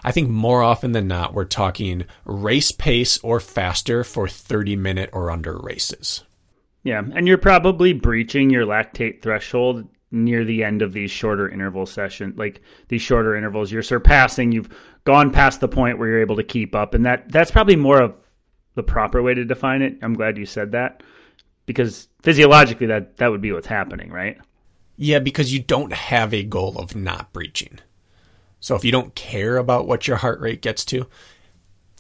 [0.08, 5.10] I think more often than not, we're talking race pace or faster for 30 minute
[5.12, 6.24] or under races.
[6.84, 7.04] Yeah.
[7.14, 12.38] And you're probably breaching your lactate threshold near the end of these shorter interval sessions,
[12.38, 13.70] like these shorter intervals.
[13.70, 14.70] You're surpassing, you've
[15.04, 16.94] gone past the point where you're able to keep up.
[16.94, 18.16] And that that's probably more of
[18.76, 19.98] the proper way to define it.
[20.02, 21.04] I'm glad you said that
[21.66, 24.38] because physiologically that that would be what's happening, right?
[24.96, 27.80] Yeah, because you don't have a goal of not breaching.
[28.60, 31.08] So if you don't care about what your heart rate gets to,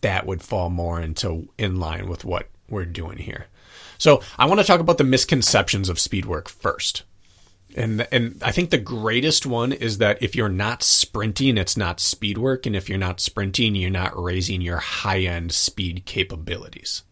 [0.01, 3.47] that would fall more into in line with what we're doing here.
[3.97, 7.03] So I want to talk about the misconceptions of speed work first.
[7.75, 11.99] And and I think the greatest one is that if you're not sprinting, it's not
[11.99, 17.03] speed work, and if you're not sprinting, you're not raising your high end speed capabilities.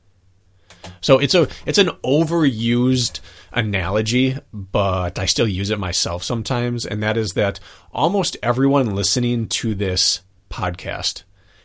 [1.01, 3.19] So it's a it's an overused
[3.55, 7.59] analogy, but I still use it myself sometimes, and that is that
[7.91, 11.23] almost everyone listening to this podcast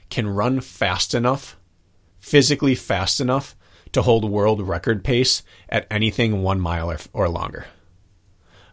[0.09, 1.57] can run fast enough,
[2.19, 3.57] physically fast enough
[3.93, 7.67] to hold world record pace at anything 1 mile or, or longer.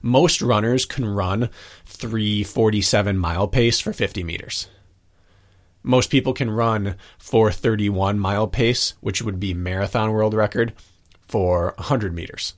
[0.02, 1.50] Most runners can run
[1.86, 4.68] 347 mile pace for 50 meters.
[5.82, 10.74] Most people can run 431 mile pace, which would be marathon world record,
[11.28, 12.54] for 100 meters,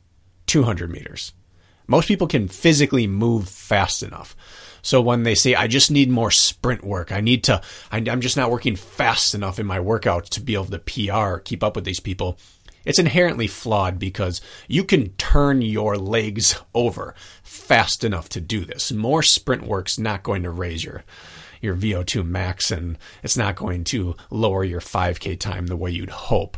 [0.49, 1.33] 200 meters.
[1.87, 4.35] Most people can physically move fast enough.
[4.81, 8.37] So when they say, I just need more sprint work, I need to, I'm just
[8.37, 11.85] not working fast enough in my workouts to be able to PR, keep up with
[11.85, 12.37] these people,
[12.85, 18.91] it's inherently flawed because you can turn your legs over fast enough to do this.
[18.91, 21.03] More sprint work's not going to raise your
[21.61, 26.09] your VO2 max and it's not going to lower your 5k time the way you'd
[26.09, 26.57] hope.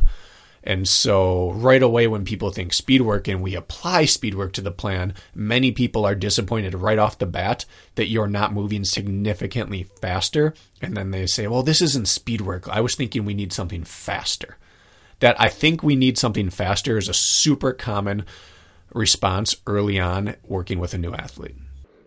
[0.64, 4.60] And so right away when people think speed work and we apply speed work to
[4.60, 7.64] the plan, many people are disappointed right off the bat
[7.96, 10.54] that you're not moving significantly faster.
[10.80, 12.68] And then they say, well, this isn't speed work.
[12.68, 14.56] I was thinking we need something faster
[15.22, 18.26] that I think we need something faster is a super common
[18.92, 21.54] response early on working with a new athlete.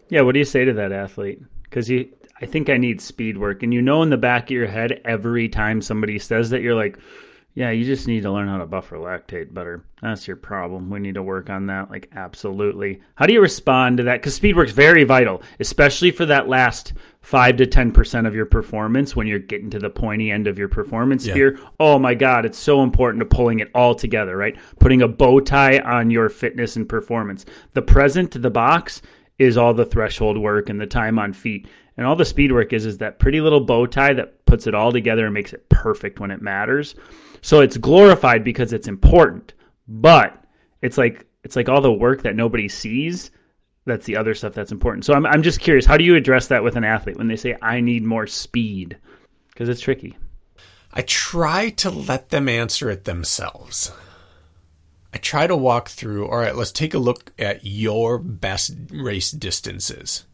[0.10, 1.42] Yeah, what do you say to that athlete?
[1.64, 2.10] Because you,
[2.42, 5.02] I think I need speed work, and you know in the back of your head
[5.06, 7.00] every time somebody says that you're like,
[7.56, 9.82] yeah, you just need to learn how to buffer lactate better.
[10.02, 10.90] That's your problem.
[10.90, 11.90] We need to work on that.
[11.90, 13.02] Like, absolutely.
[13.16, 14.22] How do you respond to that?
[14.22, 16.92] Because speed work's very vital, especially for that last
[17.22, 20.60] five to ten percent of your performance when you're getting to the pointy end of
[20.60, 21.34] your performance yeah.
[21.80, 24.58] Oh my God, it's so important to pulling it all together, right?
[24.82, 27.46] Putting a bow tie on your fitness and performance.
[27.74, 29.02] The present, to the box,
[29.40, 31.70] is all the threshold work and the time on feet.
[31.96, 34.76] And all the speed work is is that pretty little bow tie that puts it
[34.76, 36.96] all together and makes it perfect when it matters.
[37.46, 39.54] So it's glorified because it's important,
[39.88, 40.44] but
[40.82, 43.30] it's like it's like all the work that nobody sees
[43.86, 45.06] that's the other stuff that's important.
[45.06, 47.36] So I'm I'm just curious, how do you address that with an athlete when they
[47.36, 48.98] say I need more speed?
[49.50, 50.18] Because it's tricky.
[50.92, 53.92] I try to let them answer it themselves.
[55.14, 59.30] I try to walk through, all right, let's take a look at your best race
[59.30, 60.26] distances.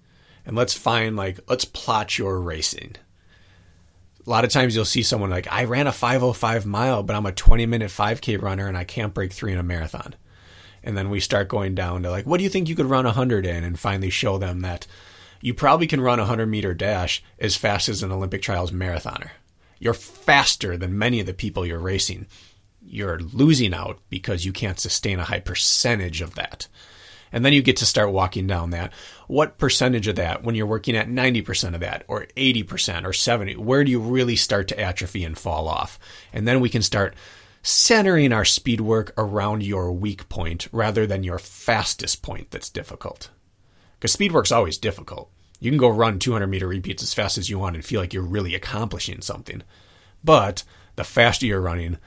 [0.45, 2.95] And let's find like let's plot your racing.
[4.25, 7.25] A lot of times you'll see someone like I ran a 505 mile, but I'm
[7.25, 10.15] a 20 minute 5k runner and I can't break 3 in a marathon.
[10.83, 13.05] And then we start going down to like what do you think you could run
[13.05, 13.63] 100 in?
[13.63, 14.85] and finally show them that
[15.41, 19.29] you probably can run a 100 meter dash as fast as an olympic trials marathoner.
[19.79, 22.27] You're faster than many of the people you're racing.
[22.83, 26.67] You're losing out because you can't sustain a high percentage of that
[27.31, 28.91] and then you get to start walking down that
[29.27, 33.55] what percentage of that when you're working at 90% of that or 80% or 70
[33.55, 35.99] where do you really start to atrophy and fall off
[36.33, 37.15] and then we can start
[37.63, 43.29] centering our speed work around your weak point rather than your fastest point that's difficult.
[43.99, 45.29] Because speed work's always difficult.
[45.59, 48.13] You can go run 200 meter repeats as fast as you want and feel like
[48.13, 49.61] you're really accomplishing something.
[50.23, 50.63] But
[50.95, 51.97] the faster you're running,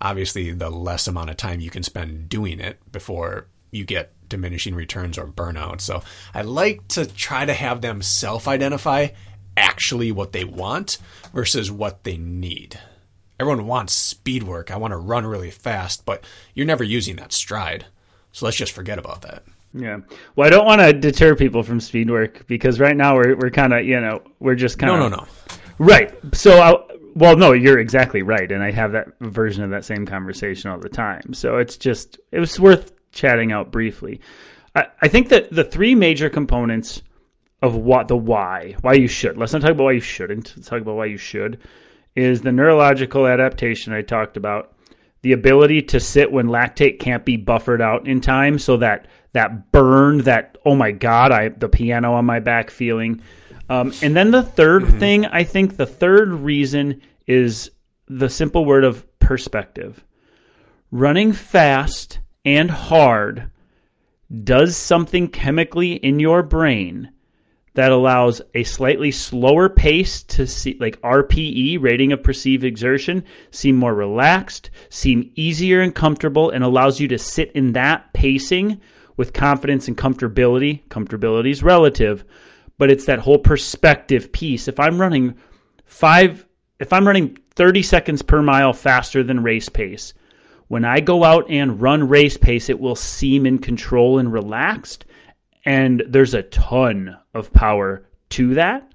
[0.00, 4.74] obviously, the less amount of time you can spend doing it before you get diminishing
[4.74, 5.82] returns or burnout.
[5.82, 9.08] So I like to try to have them self identify
[9.56, 10.96] actually what they want
[11.34, 12.80] versus what they need
[13.40, 14.70] everyone wants speed work.
[14.70, 17.86] I want to run really fast, but you're never using that stride.
[18.32, 19.42] So let's just forget about that.
[19.72, 20.00] Yeah.
[20.36, 23.50] Well, I don't want to deter people from speed work because right now we're we're
[23.50, 25.26] kind of you know we're just kind of no no no
[25.78, 26.14] right.
[26.34, 30.06] So I, well no you're exactly right, and I have that version of that same
[30.06, 31.32] conversation all the time.
[31.32, 34.20] So it's just it was worth chatting out briefly.
[34.74, 37.02] I, I think that the three major components
[37.62, 40.68] of what the why why you should let's not talk about why you shouldn't let's
[40.68, 41.58] talk about why you should
[42.16, 44.72] is the neurological adaptation I talked about,
[45.22, 49.70] the ability to sit when lactate can't be buffered out in time, so that that
[49.72, 53.22] burn, that oh my god, I the piano on my back feeling.
[53.68, 54.98] Um, and then the 3rd mm-hmm.
[54.98, 57.70] thing, I think the third reason is
[58.08, 60.02] the simple word of perspective.
[60.90, 63.50] Running fast and hard
[64.44, 67.10] does something chemically in your brain
[67.74, 73.76] that allows a slightly slower pace to see like RPE rating of perceived exertion seem
[73.76, 78.80] more relaxed, seem easier and comfortable and allows you to sit in that pacing
[79.16, 80.82] with confidence and comfortability.
[80.88, 82.24] Comfortability is relative,
[82.76, 84.66] but it's that whole perspective piece.
[84.66, 85.36] If I'm running
[85.84, 86.46] 5
[86.80, 90.14] if I'm running 30 seconds per mile faster than race pace,
[90.70, 95.04] when I go out and run race pace, it will seem in control and relaxed
[95.64, 98.92] and there's a ton of power to that,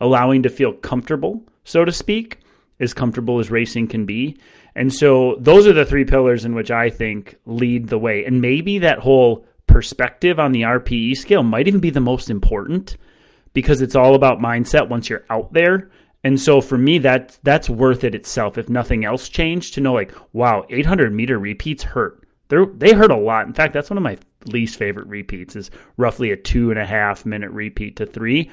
[0.00, 2.40] allowing to feel comfortable, so to speak,
[2.80, 4.36] as comfortable as racing can be.
[4.74, 8.24] And so those are the three pillars in which I think lead the way.
[8.24, 12.96] And maybe that whole perspective on the RPE scale might even be the most important
[13.52, 15.90] because it's all about mindset once you're out there.
[16.26, 19.92] And so for me that that's worth it itself if nothing else changed to know
[19.92, 22.26] like wow 800 meter repeats hurt.
[22.48, 23.46] They they hurt a lot.
[23.46, 26.84] In fact, that's one of my least favorite repeats is roughly a two and a
[26.84, 28.50] half minute repeat to three.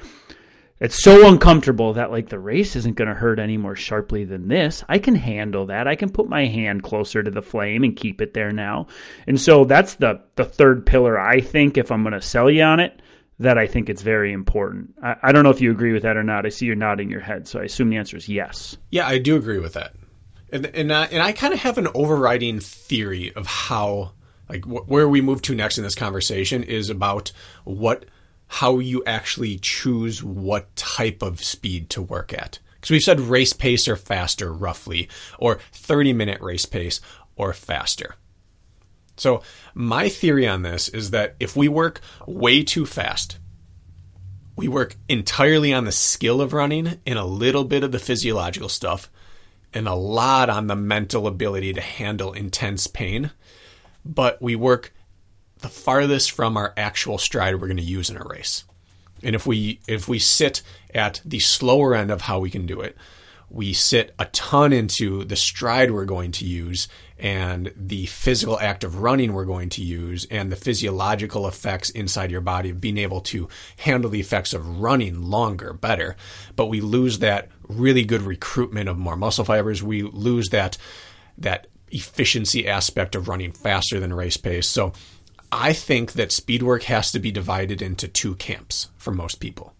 [0.78, 4.46] It's so uncomfortable that like the race isn't going to hurt any more sharply than
[4.46, 4.84] this.
[4.88, 5.88] I can handle that.
[5.88, 8.86] I can put my hand closer to the flame and keep it there now.
[9.26, 11.18] And so that's the the third pillar.
[11.18, 13.02] I think if I'm going to sell you on it,
[13.38, 14.94] that I think it's very important.
[15.02, 16.46] I, I don't know if you agree with that or not.
[16.46, 18.76] I see you're nodding your head, so I assume the answer is yes.
[18.90, 19.94] Yeah, I do agree with that.
[20.52, 24.12] And and uh, and I kind of have an overriding theory of how
[24.48, 27.32] like wh- where we move to next in this conversation is about
[27.64, 28.04] what
[28.46, 32.58] how you actually choose what type of speed to work at.
[32.76, 37.00] Because we've said race pace or faster, roughly, or 30 minute race pace
[37.34, 38.14] or faster.
[39.16, 39.42] So,
[39.74, 43.38] my theory on this is that if we work way too fast,
[44.56, 48.68] we work entirely on the skill of running and a little bit of the physiological
[48.68, 49.10] stuff,
[49.72, 53.30] and a lot on the mental ability to handle intense pain
[54.04, 54.92] but we work
[55.60, 58.64] the farthest from our actual stride we're going to use in a race.
[59.22, 60.62] And if we if we sit
[60.94, 62.96] at the slower end of how we can do it,
[63.48, 68.82] we sit a ton into the stride we're going to use and the physical act
[68.82, 72.98] of running we're going to use and the physiological effects inside your body of being
[72.98, 73.48] able to
[73.78, 76.16] handle the effects of running longer better
[76.56, 80.76] but we lose that really good recruitment of more muscle fibers we lose that
[81.38, 84.68] that efficiency aspect of running faster than race pace.
[84.68, 84.92] So
[85.50, 89.74] I think that speed work has to be divided into two camps for most people.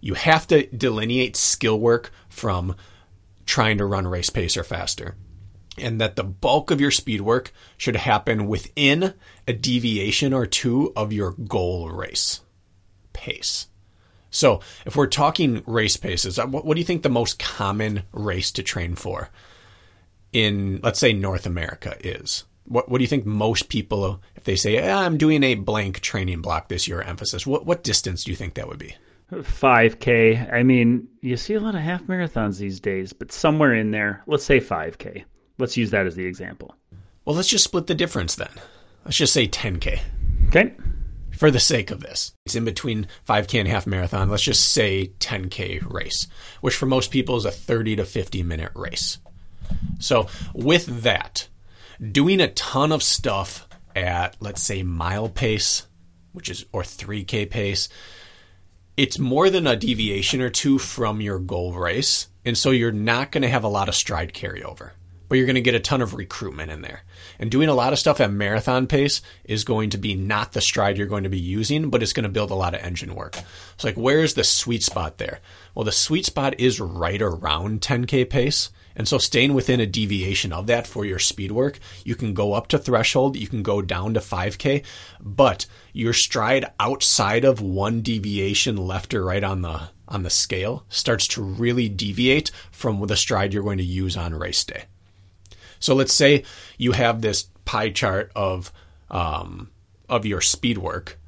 [0.00, 2.74] You have to delineate skill work from
[3.44, 5.16] trying to run race pace or faster.
[5.80, 9.14] And that the bulk of your speed work should happen within
[9.46, 12.40] a deviation or two of your goal race
[13.12, 13.68] pace.
[14.30, 18.52] So, if we're talking race paces, what, what do you think the most common race
[18.52, 19.30] to train for?
[20.32, 22.44] in let's say North America is?
[22.64, 26.00] What what do you think most people if they say eh, I'm doing a blank
[26.00, 28.94] training block this year emphasis what what distance do you think that would be?
[29.30, 30.50] 5k.
[30.50, 34.22] I mean, you see a lot of half marathons these days, but somewhere in there,
[34.26, 35.24] let's say 5k.
[35.58, 36.74] Let's use that as the example.
[37.24, 38.50] Well, let's just split the difference then.
[39.04, 40.00] Let's just say 10k.
[40.48, 40.74] Okay.
[41.32, 44.28] For the sake of this, it's in between 5k and half marathon.
[44.28, 46.26] Let's just say 10k race,
[46.60, 49.18] which for most people is a 30 to 50 minute race.
[49.98, 51.48] So, with that,
[52.00, 55.86] doing a ton of stuff at, let's say, mile pace,
[56.32, 57.88] which is, or 3K pace,
[58.96, 62.28] it's more than a deviation or two from your goal race.
[62.44, 64.90] And so you're not going to have a lot of stride carryover,
[65.28, 67.02] but you're going to get a ton of recruitment in there.
[67.38, 70.60] And doing a lot of stuff at marathon pace is going to be not the
[70.60, 73.14] stride you're going to be using, but it's going to build a lot of engine
[73.14, 73.36] work.
[73.76, 75.40] So, like, where's the sweet spot there?
[75.74, 78.70] Well, the sweet spot is right around 10K pace.
[78.98, 82.54] And so staying within a deviation of that for your speed work, you can go
[82.54, 84.84] up to threshold, you can go down to 5K,
[85.20, 90.84] but your stride outside of one deviation left or right on the on the scale
[90.88, 94.84] starts to really deviate from the stride you're going to use on race day.
[95.80, 96.44] So let's say
[96.76, 98.72] you have this pie chart of
[99.10, 99.70] um,
[100.08, 101.18] of your speed work.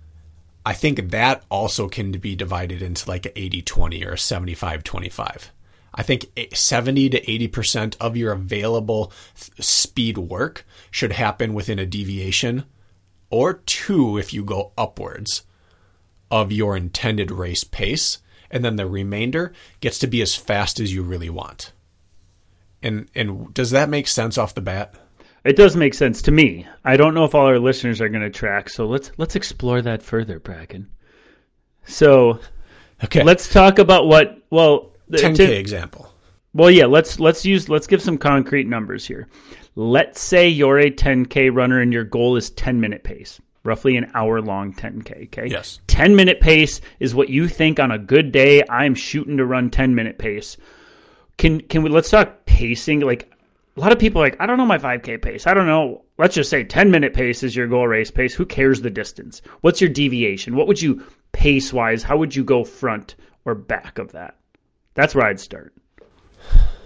[0.65, 4.85] I think that also can be divided into like an 80 20 or a 75
[4.85, 5.53] 25.
[5.93, 9.13] I think 70 to 80% of your available
[9.59, 12.65] speed work should happen within a deviation
[13.29, 15.43] or two if you go upwards
[16.31, 18.19] of your intended race pace.
[18.51, 21.73] And then the remainder gets to be as fast as you really want.
[22.83, 24.95] And and does that make sense off the bat?
[25.45, 26.67] It does make sense to me.
[26.85, 29.81] I don't know if all our listeners are going to track, so let's let's explore
[29.83, 30.89] that further, Bracken.
[31.85, 32.41] So,
[33.03, 34.39] okay, let's talk about what.
[34.51, 36.13] Well, 10k example.
[36.53, 39.29] Well, yeah, let's let's use let's give some concrete numbers here.
[39.77, 44.11] Let's say you're a 10k runner and your goal is 10 minute pace, roughly an
[44.15, 45.27] hour long 10k.
[45.27, 45.47] Okay.
[45.49, 45.81] Yes.
[45.87, 48.63] 10 minute pace is what you think on a good day.
[48.69, 50.57] I'm shooting to run 10 minute pace.
[51.41, 53.01] Can can we let's talk pacing?
[53.01, 53.33] Like
[53.75, 55.47] a lot of people like, I don't know my 5K pace.
[55.47, 56.05] I don't know.
[56.19, 58.35] Let's just say 10 minute pace is your goal race pace.
[58.35, 59.41] Who cares the distance?
[59.63, 60.55] What's your deviation?
[60.55, 62.03] What would you pace wise?
[62.03, 63.15] How would you go front
[63.47, 64.37] or back of that?
[64.93, 65.73] That's where I'd start.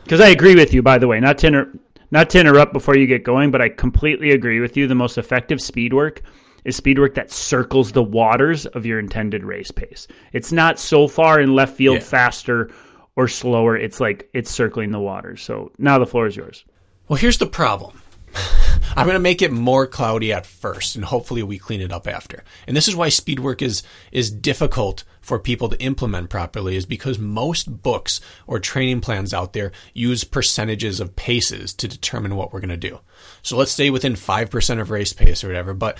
[0.04, 1.72] Because I agree with you, by the way, not to, inter-
[2.12, 4.86] not to interrupt before you get going, but I completely agree with you.
[4.86, 6.22] The most effective speed work
[6.64, 10.06] is speed work that circles the waters of your intended race pace.
[10.32, 12.04] It's not so far in left field yeah.
[12.04, 12.70] faster
[13.16, 13.76] or slower.
[13.76, 15.42] It's like it's circling the waters.
[15.42, 16.64] So now the floor is yours.
[17.08, 18.00] Well, here's the problem.
[18.96, 22.06] I'm going to make it more cloudy at first, and hopefully we clean it up
[22.06, 22.44] after.
[22.66, 26.86] And this is why speed work is is difficult for people to implement properly, is
[26.86, 32.52] because most books or training plans out there use percentages of paces to determine what
[32.52, 33.00] we're going to do.
[33.42, 35.74] So let's stay within five percent of race pace or whatever.
[35.74, 35.98] But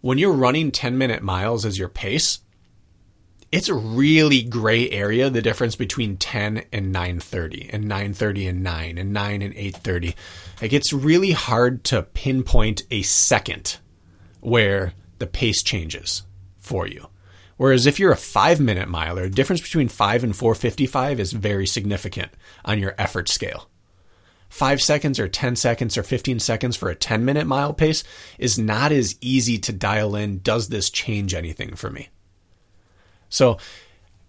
[0.00, 2.40] when you're running 10 minute miles as your pace,
[3.54, 8.98] it's a really gray area the difference between 10 and 930 and 930 and 9
[8.98, 10.16] and 9 and 830
[10.60, 13.78] like it's really hard to pinpoint a second
[14.40, 16.24] where the pace changes
[16.58, 17.06] for you.
[17.56, 21.66] Whereas if you're a 5 minute miler the difference between 5 and 455 is very
[21.68, 22.32] significant
[22.64, 23.70] on your effort scale.
[24.48, 28.02] 5 seconds or 10 seconds or 15 seconds for a 10 minute mile pace
[28.36, 32.08] is not as easy to dial in does this change anything for me
[33.34, 33.58] so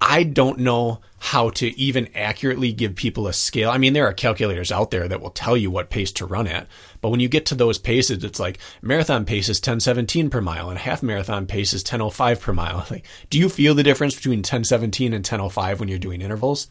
[0.01, 3.69] I don't know how to even accurately give people a scale.
[3.69, 6.47] I mean, there are calculators out there that will tell you what pace to run
[6.47, 6.67] at,
[7.01, 10.69] but when you get to those paces, it's like marathon pace is 1017 per mile
[10.69, 12.85] and half marathon pace is 1005 per mile.
[12.91, 16.67] Like, do you feel the difference between 1017 and 1005 when you're doing intervals?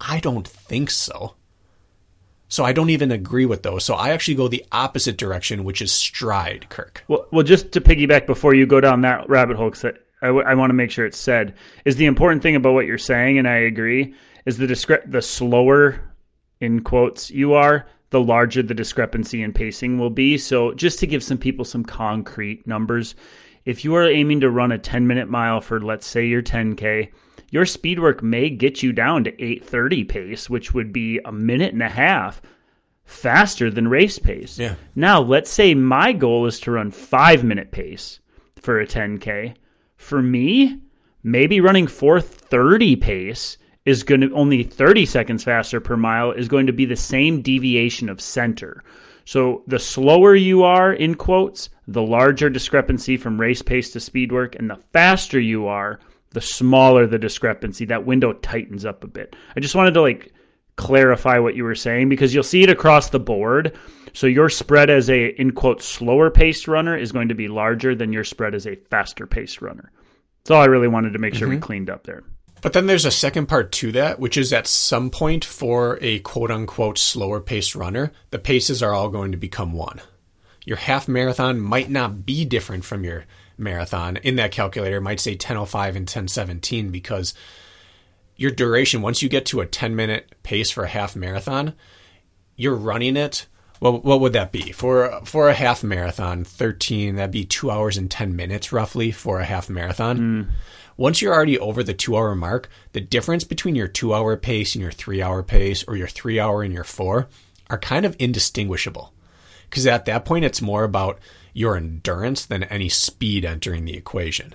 [0.00, 1.34] I don't think so.
[2.48, 3.84] So I don't even agree with those.
[3.84, 7.04] So I actually go the opposite direction, which is stride, Kirk.
[7.08, 10.46] Well, well, just to piggyback before you go down that rabbit hole, because I, w-
[10.46, 11.54] I want to make sure it's said
[11.84, 14.14] is the important thing about what you're saying, and I agree,
[14.46, 16.00] is the discre- the slower
[16.60, 20.38] in quotes you are, the larger the discrepancy in pacing will be.
[20.38, 23.14] So just to give some people some concrete numbers,
[23.66, 27.10] if you are aiming to run a 10 minute mile for let's say your 10k,
[27.50, 31.74] your speed work may get you down to 830 pace, which would be a minute
[31.74, 32.40] and a half
[33.04, 34.58] faster than race pace.
[34.58, 34.76] Yeah.
[34.94, 38.20] Now, let's say my goal is to run 5 minute pace
[38.56, 39.54] for a 10k
[40.04, 40.78] for me,
[41.22, 46.66] maybe running 430 pace is going to only 30 seconds faster per mile is going
[46.66, 48.84] to be the same deviation of center.
[49.24, 54.30] So the slower you are in quotes, the larger discrepancy from race pace to speed
[54.30, 56.00] work and the faster you are,
[56.30, 57.86] the smaller the discrepancy.
[57.86, 59.34] That window tightens up a bit.
[59.56, 60.32] I just wanted to like
[60.76, 63.74] clarify what you were saying because you'll see it across the board.
[64.14, 67.94] So your spread as a in quote slower paced runner is going to be larger
[67.94, 69.90] than your spread as a faster paced runner.
[70.42, 71.56] That's all I really wanted to make sure mm-hmm.
[71.56, 72.22] we cleaned up there.
[72.62, 76.20] But then there's a second part to that, which is at some point for a
[76.20, 80.00] quote unquote slower paced runner, the paces are all going to become one.
[80.64, 83.26] Your half marathon might not be different from your
[83.58, 84.16] marathon.
[84.18, 87.34] In that calculator, it might say 1005 and 1017 because
[88.36, 91.74] your duration, once you get to a 10 minute pace for a half marathon,
[92.56, 93.46] you're running it.
[93.84, 96.42] Well, what would that be for for a half marathon?
[96.42, 97.16] Thirteen.
[97.16, 100.18] That'd be two hours and ten minutes roughly for a half marathon.
[100.18, 100.48] Mm.
[100.96, 104.74] Once you're already over the two hour mark, the difference between your two hour pace
[104.74, 107.28] and your three hour pace, or your three hour and your four,
[107.68, 109.12] are kind of indistinguishable.
[109.68, 111.18] Because at that point, it's more about
[111.52, 114.54] your endurance than any speed entering the equation.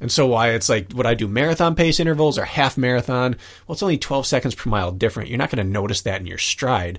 [0.00, 3.36] And so why it's like, would I do marathon pace intervals or half marathon?
[3.68, 5.28] Well, it's only 12 seconds per mile different.
[5.28, 6.98] You're not going to notice that in your stride.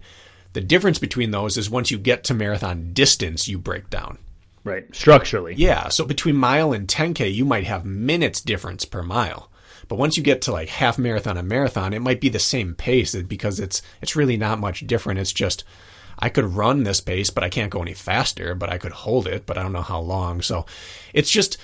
[0.56, 4.18] The difference between those is once you get to marathon distance, you break down.
[4.64, 4.86] Right.
[4.96, 5.54] Structurally.
[5.54, 5.90] Yeah.
[5.90, 9.52] So between mile and 10K, you might have minutes difference per mile.
[9.90, 12.74] But once you get to like half marathon and marathon, it might be the same
[12.74, 15.20] pace because it's it's really not much different.
[15.20, 15.66] It's just
[16.18, 19.28] I could run this pace, but I can't go any faster, but I could hold
[19.28, 20.42] it, but I don't know how long.
[20.42, 20.66] So
[21.14, 21.58] it's just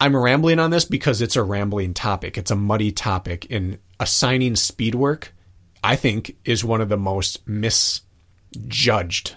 [0.00, 2.38] I'm rambling on this because it's a rambling topic.
[2.38, 5.34] It's a muddy topic in assigning speed work.
[5.82, 9.36] I think is one of the most misjudged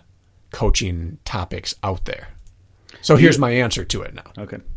[0.52, 2.30] coaching topics out there.
[3.02, 4.32] So here's my answer to it now.
[4.38, 4.58] Okay.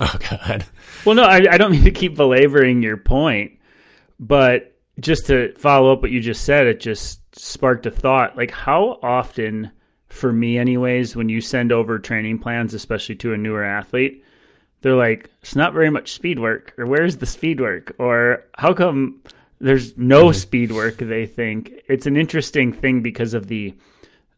[0.00, 0.64] Oh God.
[1.04, 3.58] Well, no, I, I don't mean to keep belaboring your point,
[4.20, 8.36] but just to follow up what you just said, it just sparked a thought.
[8.36, 9.72] Like, how often,
[10.06, 14.24] for me, anyways, when you send over training plans, especially to a newer athlete,
[14.82, 18.72] they're like, it's not very much speed work, or where's the speed work, or how
[18.72, 19.20] come
[19.60, 20.38] there's no mm-hmm.
[20.38, 20.98] speed work?
[20.98, 23.74] They think it's an interesting thing because of the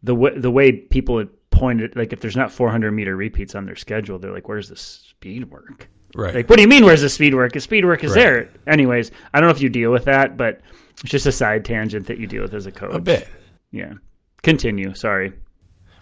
[0.02, 1.96] the w- the way people pointed.
[1.96, 5.50] Like, if there's not 400 meter repeats on their schedule, they're like, where's the speed
[5.50, 5.88] work?
[6.14, 6.34] Right.
[6.34, 6.84] Like, what do you mean?
[6.84, 7.52] Where's the speed work?
[7.52, 8.22] The speed work is right.
[8.22, 8.50] there.
[8.66, 10.60] Anyways, I don't know if you deal with that, but
[11.02, 12.94] it's just a side tangent that you deal with as a coach.
[12.94, 13.28] A bit.
[13.70, 13.94] Yeah.
[14.42, 14.94] Continue.
[14.94, 15.32] Sorry.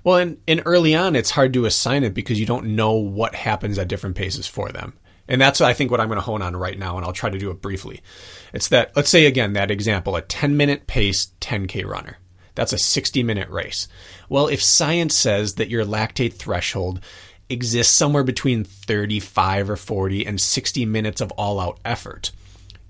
[0.05, 3.35] Well, and, and early on, it's hard to assign it because you don't know what
[3.35, 4.95] happens at different paces for them.
[5.29, 7.31] And that's, I think, what I'm going to hone on right now, and I'll try
[7.31, 8.01] to do it briefly.
[8.53, 12.19] It's that, let's say again, that example, a 10 minute pace 10K runner.
[12.55, 13.89] That's a 60 minute race.
[14.29, 17.01] Well, if science says that your lactate threshold
[17.49, 22.31] exists somewhere between 35 or 40 and 60 minutes of all out effort.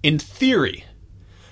[0.03, 0.85] In theory,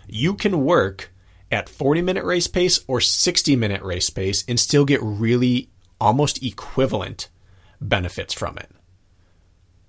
[0.07, 1.13] you can work
[1.51, 5.71] at 40 minute race pace or 60 minute race pace and still get really
[6.01, 7.29] almost equivalent
[7.81, 8.71] benefits from it.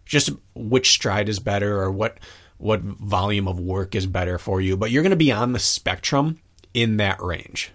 [0.07, 2.17] Just which stride is better or what
[2.57, 5.59] what volume of work is better for you, but you're going to be on the
[5.59, 6.39] spectrum
[6.73, 7.71] in that range.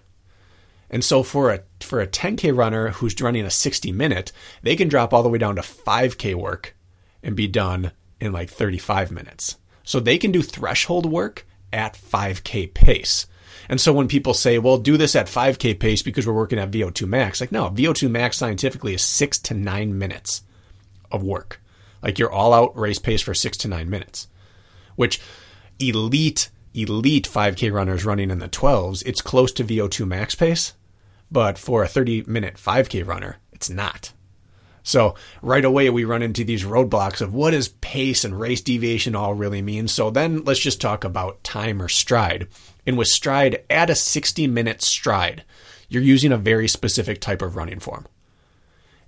[0.89, 4.31] And so for a for a 10k runner who's running a 60 minute,
[4.61, 6.75] they can drop all the way down to 5k work
[7.23, 9.57] and be done in like 35 minutes.
[9.83, 13.25] So they can do threshold work at 5k pace.
[13.67, 16.71] And so when people say, "Well, do this at 5k pace because we're working at
[16.71, 20.43] VO2 max." Like, no, VO2 max scientifically is 6 to 9 minutes
[21.11, 21.59] of work.
[22.03, 24.27] Like your all-out race pace for 6 to 9 minutes.
[24.95, 25.19] Which
[25.79, 30.73] elite elite 5k runners running in the 12s, it's close to VO2 max pace
[31.33, 34.13] but for a 30 minute 5K runner, it's not.
[34.83, 39.15] So right away we run into these roadblocks of what does pace and race deviation
[39.15, 39.87] all really mean.
[39.87, 42.47] So then let's just talk about time or stride.
[42.85, 45.43] And with stride, at a 60 minute stride,
[45.89, 48.05] you're using a very specific type of running form.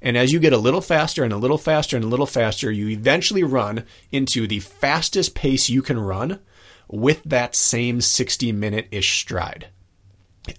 [0.05, 2.71] And as you get a little faster and a little faster and a little faster,
[2.71, 6.41] you eventually run into the fastest pace you can run
[6.87, 9.69] with that same 60 minute ish stride.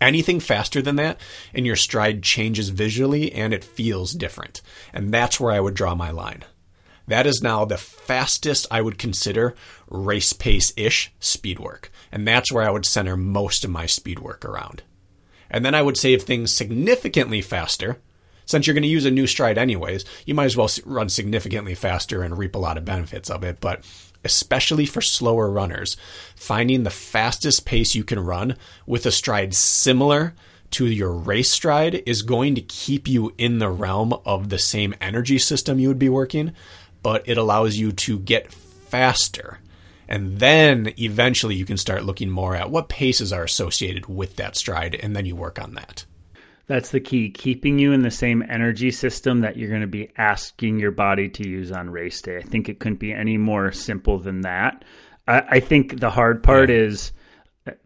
[0.01, 1.21] Anything faster than that,
[1.55, 4.63] and your stride changes visually and it feels different.
[4.93, 6.43] And that's where I would draw my line.
[7.07, 9.55] That is now the fastest I would consider
[9.89, 11.93] race pace ish speed work.
[12.11, 14.83] And that's where I would center most of my speed work around.
[15.49, 18.01] And then I would say if things significantly faster,
[18.47, 21.75] since you're going to use a new stride anyways, you might as well run significantly
[21.75, 23.61] faster and reap a lot of benefits of it.
[23.61, 23.85] But
[24.25, 25.97] especially for slower runners,
[26.35, 30.35] finding the fastest pace you can run with a stride similar
[30.73, 34.95] to your race stride is going to keep you in the realm of the same
[35.01, 36.53] energy system you would be working,
[37.03, 39.61] but it allows you to get faster.
[40.09, 44.57] And then eventually you can start looking more at what paces are associated with that
[44.57, 46.05] stride, and then you work on that.
[46.67, 50.11] That's the key, keeping you in the same energy system that you're going to be
[50.17, 52.39] asking your body to use on race day.
[52.39, 54.85] I think it couldn't be any more simple than that.
[55.29, 56.77] I, I think the hard part yeah.
[56.77, 57.13] is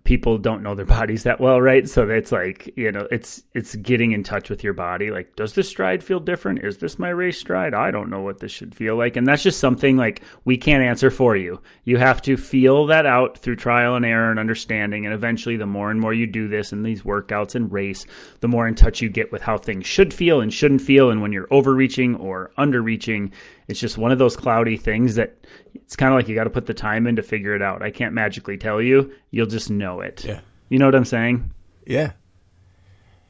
[0.05, 1.88] people don't know their bodies that well, right?
[1.88, 5.11] So it's like, you know, it's it's getting in touch with your body.
[5.11, 6.64] Like, does this stride feel different?
[6.64, 7.74] Is this my race stride?
[7.74, 9.16] I don't know what this should feel like.
[9.16, 11.61] And that's just something like we can't answer for you.
[11.84, 15.05] You have to feel that out through trial and error and understanding.
[15.07, 18.07] And eventually the more and more you do this in these workouts and race,
[18.40, 21.11] the more in touch you get with how things should feel and shouldn't feel.
[21.11, 23.32] And when you're overreaching or underreaching,
[23.68, 26.51] it's just one of those cloudy things that it's kind of like you got to
[26.51, 27.82] put the time in to figure it out.
[27.82, 29.12] I can't magically tell you.
[29.30, 30.24] You'll just know it.
[30.24, 30.41] Yeah.
[30.68, 31.51] You know what I'm saying?
[31.84, 32.12] Yeah.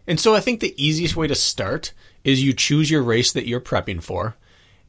[0.06, 1.94] And so I think the easiest way to start
[2.24, 4.36] is you choose your race that you're prepping for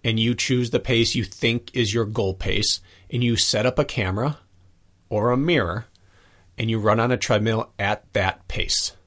[0.03, 3.80] and you choose the pace you think is your goal pace and you set up
[3.80, 4.39] a camera
[5.09, 5.86] or a mirror
[6.57, 8.97] and you run on a treadmill at that pace.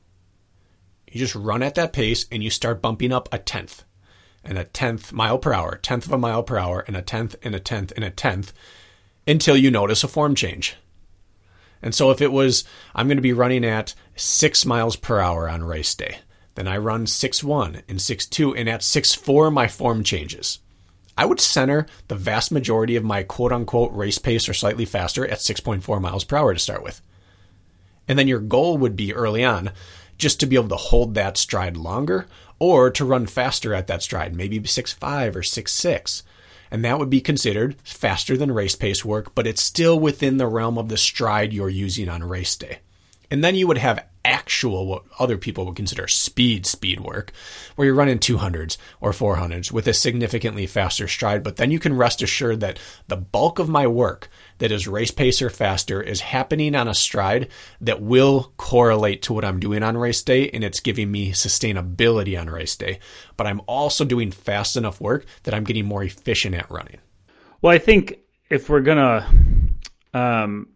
[1.10, 3.84] You just run at that pace and you start bumping up a tenth
[4.42, 7.36] and a tenth mile per hour, tenth of a mile per hour, and a tenth
[7.42, 8.52] and a tenth and a tenth
[9.26, 10.76] until you notice a form change.
[11.84, 12.64] And so if it was,
[12.94, 16.16] I'm going to be running at six miles per hour on race day,
[16.54, 20.60] then I run six one and six two, and at six four my form changes.
[21.16, 25.26] I would center the vast majority of my quote unquote race pace or slightly faster
[25.26, 27.00] at 6.4 miles per hour to start with.
[28.08, 29.70] And then your goal would be early on
[30.18, 32.26] just to be able to hold that stride longer
[32.58, 36.22] or to run faster at that stride, maybe 6.5 or 6.6.
[36.74, 40.48] And that would be considered faster than race pace work, but it's still within the
[40.48, 42.80] realm of the stride you're using on race day.
[43.30, 47.32] And then you would have actual what other people would consider speed speed work,
[47.76, 51.42] where you're running 200s or 400s with a significantly faster stride.
[51.42, 55.10] But then you can rest assured that the bulk of my work that is race
[55.10, 57.48] pacer faster is happening on a stride
[57.80, 62.40] that will correlate to what I'm doing on race day and it's giving me sustainability
[62.40, 62.98] on race day.
[63.36, 66.98] But I'm also doing fast enough work that I'm getting more efficient at running.
[67.60, 68.18] Well, I think
[68.50, 69.26] if we're gonna
[70.12, 70.68] um,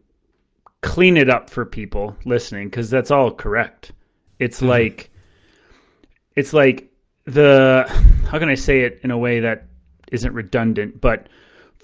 [0.82, 3.92] clean it up for people listening, because that's all correct.
[4.38, 4.68] It's mm-hmm.
[4.68, 5.10] like
[6.36, 6.92] it's like
[7.24, 7.84] the
[8.30, 9.66] how can I say it in a way that
[10.12, 11.28] isn't redundant, but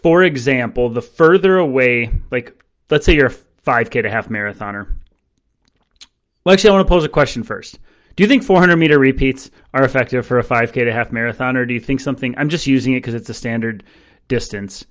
[0.03, 3.35] for example, the further away, like let's say you're a
[3.67, 4.87] 5K to half marathoner.
[6.45, 7.79] Well, actually, I want to pose a question first.
[8.17, 11.67] Do you think 400 meter repeats are effective for a 5K to half marathon, or
[11.67, 12.35] do you think something?
[12.37, 13.83] I'm just using it because it's a standard
[14.29, 14.85] distance.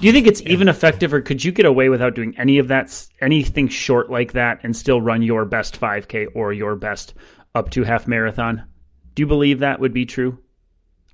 [0.00, 0.50] Do you think it's yeah.
[0.50, 4.32] even effective, or could you get away without doing any of that, anything short like
[4.32, 7.14] that, and still run your best 5K or your best
[7.54, 8.64] up to half marathon?
[9.14, 10.38] Do you believe that would be true?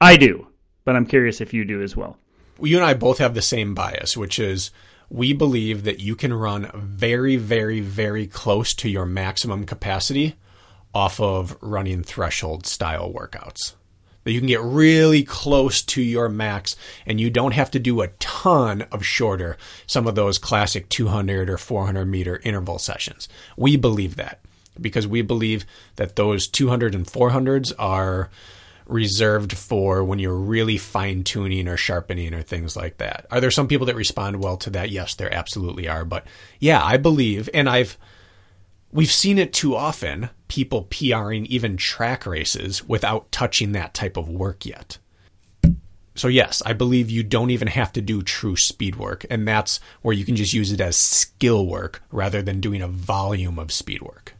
[0.00, 0.46] I do,
[0.84, 2.16] but I'm curious if you do as well
[2.62, 4.70] you and I both have the same bias, which is
[5.08, 10.36] we believe that you can run very, very, very close to your maximum capacity
[10.94, 13.74] off of running threshold style workouts.
[14.24, 18.02] That you can get really close to your max and you don't have to do
[18.02, 19.56] a ton of shorter,
[19.86, 23.28] some of those classic 200 or 400 meter interval sessions.
[23.56, 24.40] We believe that
[24.80, 25.64] because we believe
[25.96, 28.30] that those 200 and 400s are
[28.86, 33.26] reserved for when you're really fine tuning or sharpening or things like that.
[33.30, 34.90] Are there some people that respond well to that?
[34.90, 36.04] Yes, there absolutely are.
[36.04, 36.26] But
[36.58, 37.96] yeah, I believe, and I've,
[38.92, 44.28] we've seen it too often, people PRing even track races without touching that type of
[44.28, 44.98] work yet.
[46.14, 49.80] So yes, I believe you don't even have to do true speed work, and that's
[50.02, 53.72] where you can just use it as skill work rather than doing a volume of
[53.72, 54.34] speed work.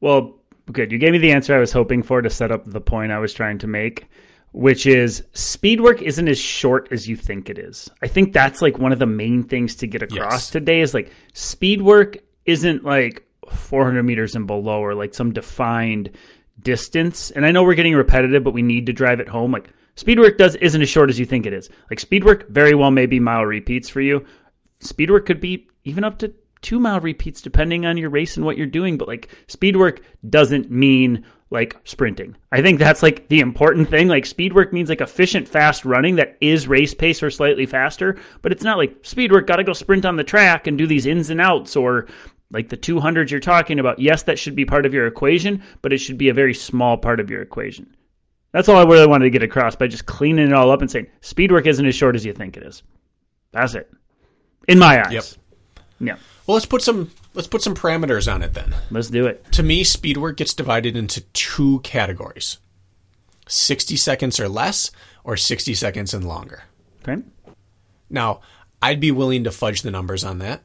[0.00, 0.38] Well,
[0.72, 0.90] Good.
[0.90, 3.18] You gave me the answer I was hoping for to set up the point I
[3.18, 4.08] was trying to make,
[4.52, 7.88] which is speed work isn't as short as you think it is.
[8.02, 10.50] I think that's like one of the main things to get across yes.
[10.50, 12.16] today is like speed work
[12.46, 16.10] isn't like 400 meters and below or like some defined
[16.60, 17.30] distance.
[17.30, 19.52] And I know we're getting repetitive, but we need to drive it home.
[19.52, 21.70] Like speed work does isn't as short as you think it is.
[21.90, 24.24] Like speed work very well may be mile repeats for you.
[24.80, 26.32] Speed work could be even up to
[26.62, 28.98] two mile repeats depending on your race and what you're doing.
[28.98, 32.36] But like speed work doesn't mean like sprinting.
[32.50, 34.08] I think that's like the important thing.
[34.08, 38.16] Like speed work means like efficient, fast running that is race pace or slightly faster,
[38.42, 40.86] but it's not like speed work got to go sprint on the track and do
[40.86, 42.06] these ins and outs or
[42.50, 43.98] like the 200s you're talking about.
[43.98, 46.96] Yes, that should be part of your equation, but it should be a very small
[46.96, 47.94] part of your equation.
[48.52, 50.90] That's all I really wanted to get across by just cleaning it all up and
[50.90, 52.82] saying speed work isn't as short as you think it is.
[53.52, 53.92] That's it.
[54.68, 55.12] In my eyes.
[55.12, 55.24] Yep.
[56.00, 56.16] Yeah.
[56.46, 58.74] Well, let's put some let's put some parameters on it then.
[58.90, 59.50] Let's do it.
[59.52, 62.58] To me, speed work gets divided into two categories:
[63.48, 64.90] sixty seconds or less,
[65.24, 66.64] or sixty seconds and longer.
[67.02, 67.22] Okay.
[68.08, 68.40] Now,
[68.80, 70.62] I'd be willing to fudge the numbers on that,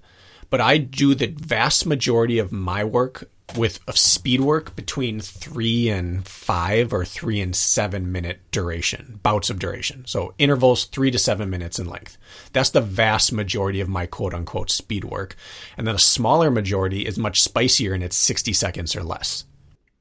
[0.51, 5.89] but I do the vast majority of my work with a speed work between three
[5.89, 10.05] and five or three and seven minute duration, bouts of duration.
[10.05, 12.17] So intervals three to seven minutes in length.
[12.53, 15.35] That's the vast majority of my quote unquote speed work.
[15.77, 19.45] And then a smaller majority is much spicier and it's 60 seconds or less.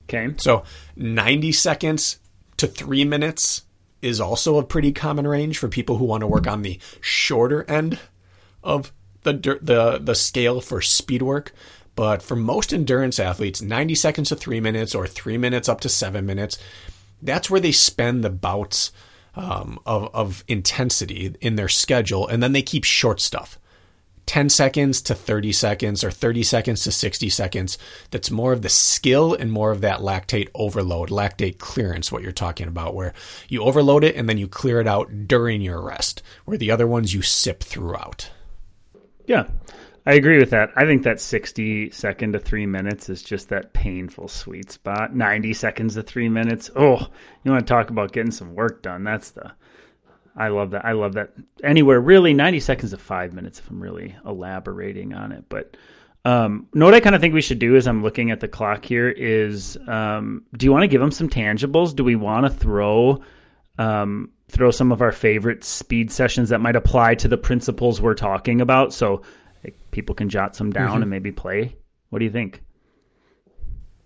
[0.04, 0.34] Okay.
[0.38, 0.64] So
[0.96, 2.18] 90 seconds
[2.56, 3.62] to three minutes
[4.02, 7.64] is also a pretty common range for people who want to work on the shorter
[7.70, 7.98] end
[8.62, 8.92] of
[9.22, 11.52] the the the scale for speed work.
[11.96, 15.88] But for most endurance athletes, 90 seconds to three minutes or three minutes up to
[15.88, 16.56] seven minutes,
[17.20, 18.90] that's where they spend the bouts
[19.34, 22.26] um, of, of intensity in their schedule.
[22.26, 23.58] And then they keep short stuff
[24.26, 27.78] 10 seconds to 30 seconds or 30 seconds to 60 seconds.
[28.12, 32.30] That's more of the skill and more of that lactate overload, lactate clearance, what you're
[32.30, 33.12] talking about, where
[33.48, 36.86] you overload it and then you clear it out during your rest, where the other
[36.86, 38.30] ones you sip throughout.
[39.30, 39.46] Yeah.
[40.06, 40.70] I agree with that.
[40.74, 45.14] I think that 60 second to three minutes is just that painful sweet spot.
[45.14, 46.68] 90 seconds to three minutes.
[46.74, 47.06] Oh,
[47.44, 49.04] you want to talk about getting some work done.
[49.04, 49.52] That's the,
[50.34, 50.84] I love that.
[50.84, 51.34] I love that.
[51.62, 55.44] Anywhere really 90 seconds to five minutes if I'm really elaborating on it.
[55.48, 55.76] But,
[56.24, 58.48] um, know what I kind of think we should do as I'm looking at the
[58.48, 61.94] clock here is, um, do you want to give them some tangibles?
[61.94, 63.22] Do we want to throw,
[63.78, 68.14] um, throw some of our favorite speed sessions that might apply to the principles we're
[68.14, 68.92] talking about?
[68.92, 69.22] So,
[69.90, 71.02] people can jot some down mm-hmm.
[71.02, 71.76] and maybe play.
[72.10, 72.62] What do you think?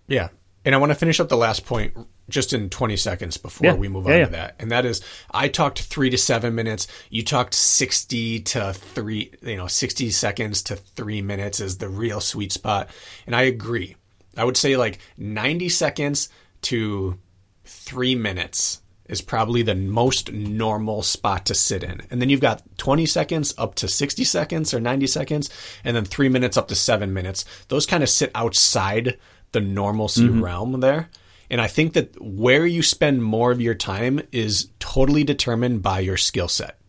[0.07, 0.29] Yeah.
[0.63, 1.95] And I want to finish up the last point
[2.27, 3.73] just in 20 seconds before yeah.
[3.75, 4.25] we move on yeah, yeah.
[4.25, 4.55] to that.
[4.59, 9.57] And that is I talked 3 to 7 minutes, you talked 60 to 3, you
[9.57, 12.89] know, 60 seconds to 3 minutes is the real sweet spot.
[13.27, 13.95] And I agree.
[14.35, 16.29] I would say like 90 seconds
[16.63, 17.17] to
[17.63, 22.01] three minutes is probably the most normal spot to sit in.
[22.09, 25.49] And then you've got 20 seconds up to 60 seconds or 90 seconds,
[25.83, 27.45] and then three minutes up to seven minutes.
[27.67, 29.17] Those kind of sit outside
[29.51, 30.43] the normalcy mm-hmm.
[30.43, 31.09] realm there.
[31.49, 35.99] And I think that where you spend more of your time is totally determined by
[35.99, 36.79] your skill set.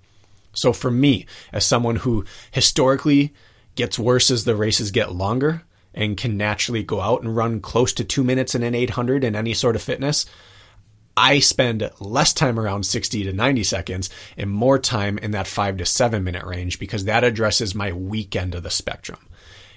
[0.55, 3.35] So for me, as someone who historically
[3.75, 5.63] gets worse as the races get longer
[5.93, 9.37] and can naturally go out and run close to two minutes in an 800 in
[9.37, 10.25] any sort of fitness,
[11.17, 15.79] I spend less time around 60 to 90 seconds and more time in that five
[15.79, 19.21] to seven minute range because that addresses my weak end of the spectrum.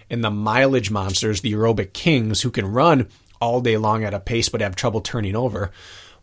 [0.09, 3.07] And the mileage monsters, the aerobic kings who can run
[3.39, 5.71] all day long at a pace but have trouble turning over,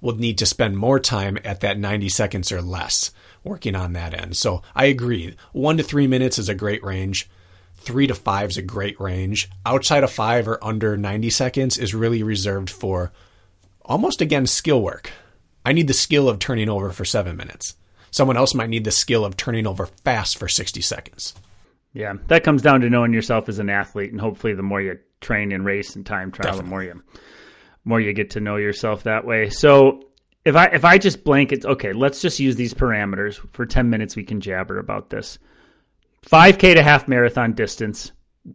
[0.03, 3.11] will need to spend more time at that 90 seconds or less
[3.43, 4.37] working on that end.
[4.37, 5.35] So I agree.
[5.53, 7.31] One to three minutes is a great range.
[7.77, 9.49] Three to five is a great range.
[9.65, 13.13] Outside of five or under 90 seconds is really reserved for
[13.87, 15.11] almost again skill work.
[15.65, 17.75] I need the skill of turning over for seven minutes.
[18.11, 21.35] Someone else might need the skill of turning over fast for 60 seconds.
[21.93, 24.99] Yeah, that comes down to knowing yourself as an athlete, and hopefully, the more you
[25.21, 26.65] train and race and time trial, Definitely.
[26.65, 27.03] the more you
[27.85, 29.49] more you get to know yourself that way.
[29.49, 30.03] So,
[30.45, 34.15] if I if I just blanket, okay, let's just use these parameters for 10 minutes.
[34.15, 35.39] We can jabber about this.
[36.27, 38.13] 5K to half marathon distance.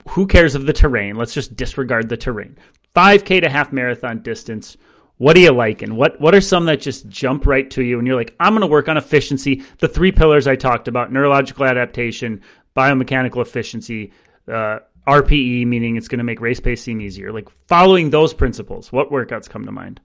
[0.09, 1.15] Who cares of the terrain?
[1.15, 2.57] Let's just disregard the terrain.
[2.95, 4.77] 5K to half marathon distance
[5.21, 5.83] what do you like?
[5.83, 8.53] And what, what are some that just jump right to you and you're like, I'm
[8.53, 12.41] going to work on efficiency, the three pillars I talked about, neurological adaptation,
[12.75, 14.13] biomechanical efficiency,
[14.47, 17.31] uh, RPE, meaning it's going to make race pace seem easier.
[17.31, 20.01] Like following those principles, what workouts come to mind?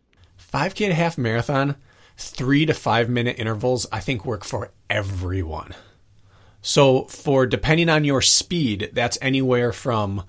[0.52, 1.76] 5K and a half marathon,
[2.18, 5.74] three to five minute intervals, I think work for everyone.
[6.60, 10.24] So for depending on your speed, that's anywhere from,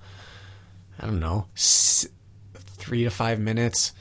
[0.98, 3.92] I don't know, three to five minutes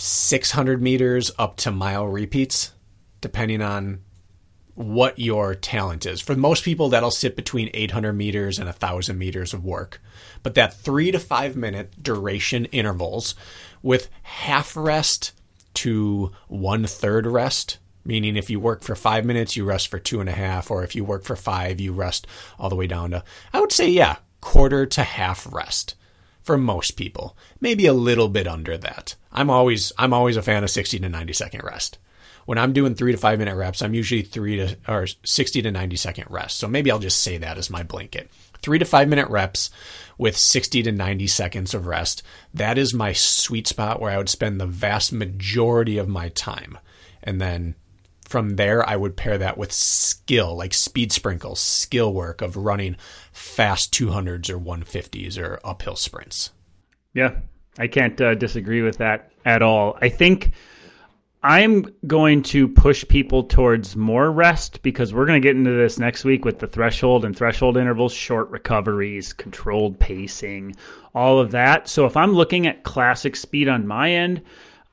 [0.00, 2.72] 600 meters up to mile repeats,
[3.20, 4.00] depending on
[4.74, 6.20] what your talent is.
[6.20, 10.00] For most people, that'll sit between 800 meters and 1,000 meters of work.
[10.42, 13.34] But that three to five minute duration intervals
[13.82, 15.32] with half rest
[15.74, 20.20] to one third rest, meaning if you work for five minutes, you rest for two
[20.20, 22.26] and a half, or if you work for five, you rest
[22.58, 23.22] all the way down to,
[23.52, 25.94] I would say, yeah, quarter to half rest
[26.40, 27.36] for most people.
[27.60, 29.14] Maybe a little bit under that.
[29.32, 31.98] I'm always I'm always a fan of 60 to 90 second rest.
[32.46, 35.70] When I'm doing 3 to 5 minute reps, I'm usually 3 to or 60 to
[35.70, 36.58] 90 second rest.
[36.58, 38.30] So maybe I'll just say that as my blanket.
[38.62, 39.70] 3 to 5 minute reps
[40.18, 42.22] with 60 to 90 seconds of rest.
[42.52, 46.78] That is my sweet spot where I would spend the vast majority of my time.
[47.22, 47.74] And then
[48.28, 52.96] from there, I would pair that with skill, like speed sprinkles, skill work of running
[53.32, 56.50] fast 200s or 150s or uphill sprints.
[57.12, 57.40] Yeah,
[57.78, 59.96] I can't uh, disagree with that at all.
[60.00, 60.52] I think
[61.42, 65.98] I'm going to push people towards more rest because we're going to get into this
[65.98, 70.76] next week with the threshold and threshold intervals, short recoveries, controlled pacing,
[71.14, 71.88] all of that.
[71.88, 74.42] So if I'm looking at classic speed on my end,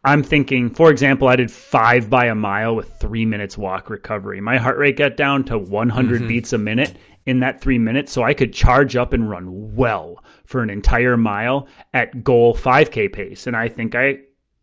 [0.05, 4.39] I'm thinking, for example, I did five by a mile with three minutes walk recovery.
[4.39, 6.27] My heart rate got down to 100 mm-hmm.
[6.29, 6.95] beats a minute
[7.27, 11.17] in that three minutes, so I could charge up and run well for an entire
[11.17, 13.47] mile at goal 5K pace.
[13.47, 14.19] And I think I,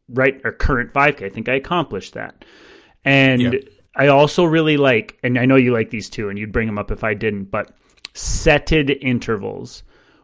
[0.08, 2.44] right, or current 5K, I think I accomplished that.
[3.04, 3.64] And yep.
[3.96, 6.78] I also really like, and I know you like these two, and you'd bring them
[6.78, 7.76] up if I didn't, but
[8.14, 9.82] setted intervals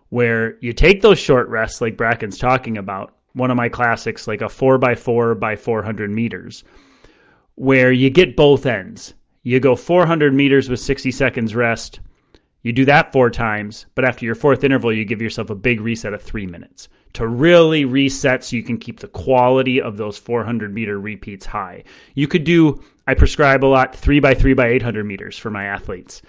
[0.09, 4.41] where you take those short rests like Bracken's talking about one of my classics, like
[4.41, 6.65] a four by four by 400 meters,
[7.57, 9.13] where you get both ends.
[9.43, 12.01] You go 400 meters with 60 seconds rest.
[12.63, 15.81] You do that four times, but after your fourth interval, you give yourself a big
[15.81, 20.17] reset of three minutes to really reset so you can keep the quality of those
[20.17, 21.85] 400 meter repeats high.
[22.15, 25.65] You could do, I prescribe a lot, three by three by 800 meters for my
[25.65, 26.23] athletes.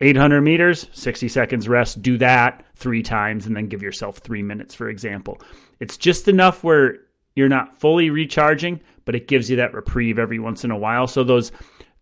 [0.00, 4.74] 800 meters, 60 seconds rest, do that three times, and then give yourself three minutes,
[4.74, 5.40] for example.
[5.80, 6.98] It's just enough where
[7.34, 11.06] you're not fully recharging, but it gives you that reprieve every once in a while.
[11.06, 11.50] So those,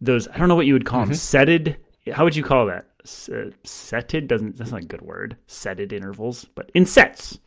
[0.00, 1.10] those I don't know what you would call mm-hmm.
[1.10, 1.76] them, setted.
[2.12, 2.86] How would you call that?
[3.04, 5.36] Setted doesn't that's not a good word.
[5.46, 7.38] Setted intervals, but in sets,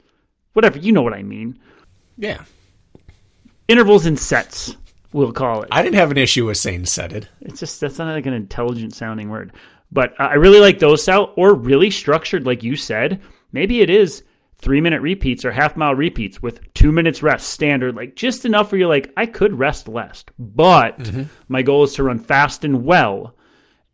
[0.54, 1.58] whatever you know what I mean.
[2.18, 2.44] Yeah,
[3.68, 4.76] intervals in sets.
[5.14, 5.70] We'll call it.
[5.72, 7.28] I didn't have an issue with saying setted.
[7.42, 9.54] It's just that's not like an intelligent sounding word.
[9.92, 13.22] But I really like those style or really structured, like you said.
[13.54, 14.24] Maybe it is
[14.60, 18.72] three minute repeats or half mile repeats with two minutes rest standard, like just enough
[18.72, 21.24] where you're like, I could rest less, but mm-hmm.
[21.48, 23.36] my goal is to run fast and well.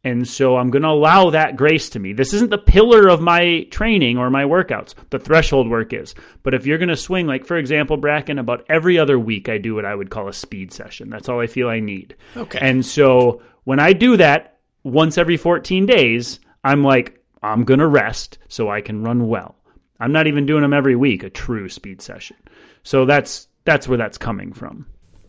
[0.04, 2.12] And so I'm going to allow that grace to me.
[2.12, 4.96] This isn't the pillar of my training or my workouts.
[5.12, 6.14] The threshold work is.
[6.44, 9.58] But if you're going to swing, like for example, Bracken, about every other week, I
[9.58, 11.10] do what I would call a speed session.
[11.10, 12.18] That's all I feel I need.
[12.36, 12.60] Okay.
[12.62, 17.88] And so when I do that once every 14 days, I'm like, I'm going to
[17.88, 19.56] rest so I can run well.
[20.00, 22.36] I'm not even doing them every week, a true speed session.
[22.84, 24.86] So that's that's where that's coming from.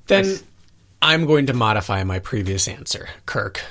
[0.06, 0.38] Then
[1.00, 3.62] I'm going to modify my previous answer, Kirk.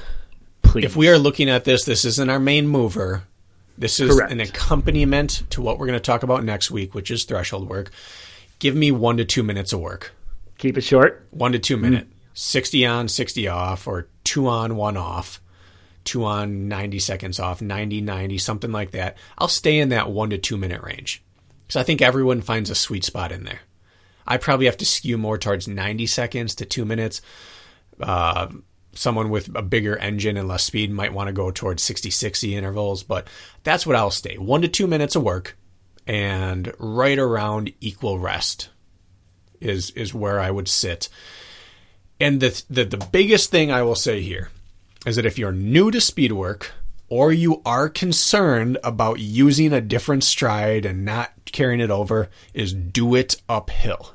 [0.73, 0.85] Please.
[0.85, 3.25] If we are looking at this, this isn't our main mover.
[3.77, 4.31] This is Correct.
[4.31, 7.91] an accompaniment to what we're going to talk about next week, which is threshold work.
[8.57, 10.15] Give me one to two minutes of work.
[10.57, 11.27] keep it short.
[11.29, 12.07] One to two minute.
[12.33, 15.39] 60 on, 60 off, or two on, one off.
[16.05, 19.15] Two on, 90 seconds off, 90, 90, something like that.
[19.37, 21.21] I'll stay in that one to two minute range.
[21.67, 23.59] Because I think everyone finds a sweet spot in there.
[24.25, 27.21] I probably have to skew more towards 90 seconds to two minutes.
[27.99, 28.47] Uh,
[28.95, 32.55] someone with a bigger engine and less speed might want to go towards 60 60
[32.55, 33.27] intervals, but
[33.63, 34.37] that's what I'll stay.
[34.37, 35.57] One to two minutes of work
[36.05, 38.69] and right around equal rest
[39.59, 41.09] is is where I would sit.
[42.19, 44.49] And the, the the biggest thing I will say here
[45.05, 46.71] is that if you're new to speed work
[47.09, 52.73] or you are concerned about using a different stride and not carrying it over, is
[52.73, 54.13] do it uphill.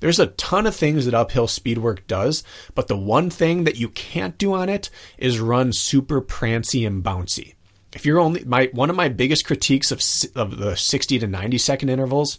[0.00, 2.42] There's a ton of things that uphill speed work does,
[2.74, 7.04] but the one thing that you can't do on it is run super prancy and
[7.04, 7.54] bouncy.
[7.94, 10.00] If you're only my one of my biggest critiques of
[10.36, 12.38] of the 60 to 90 second intervals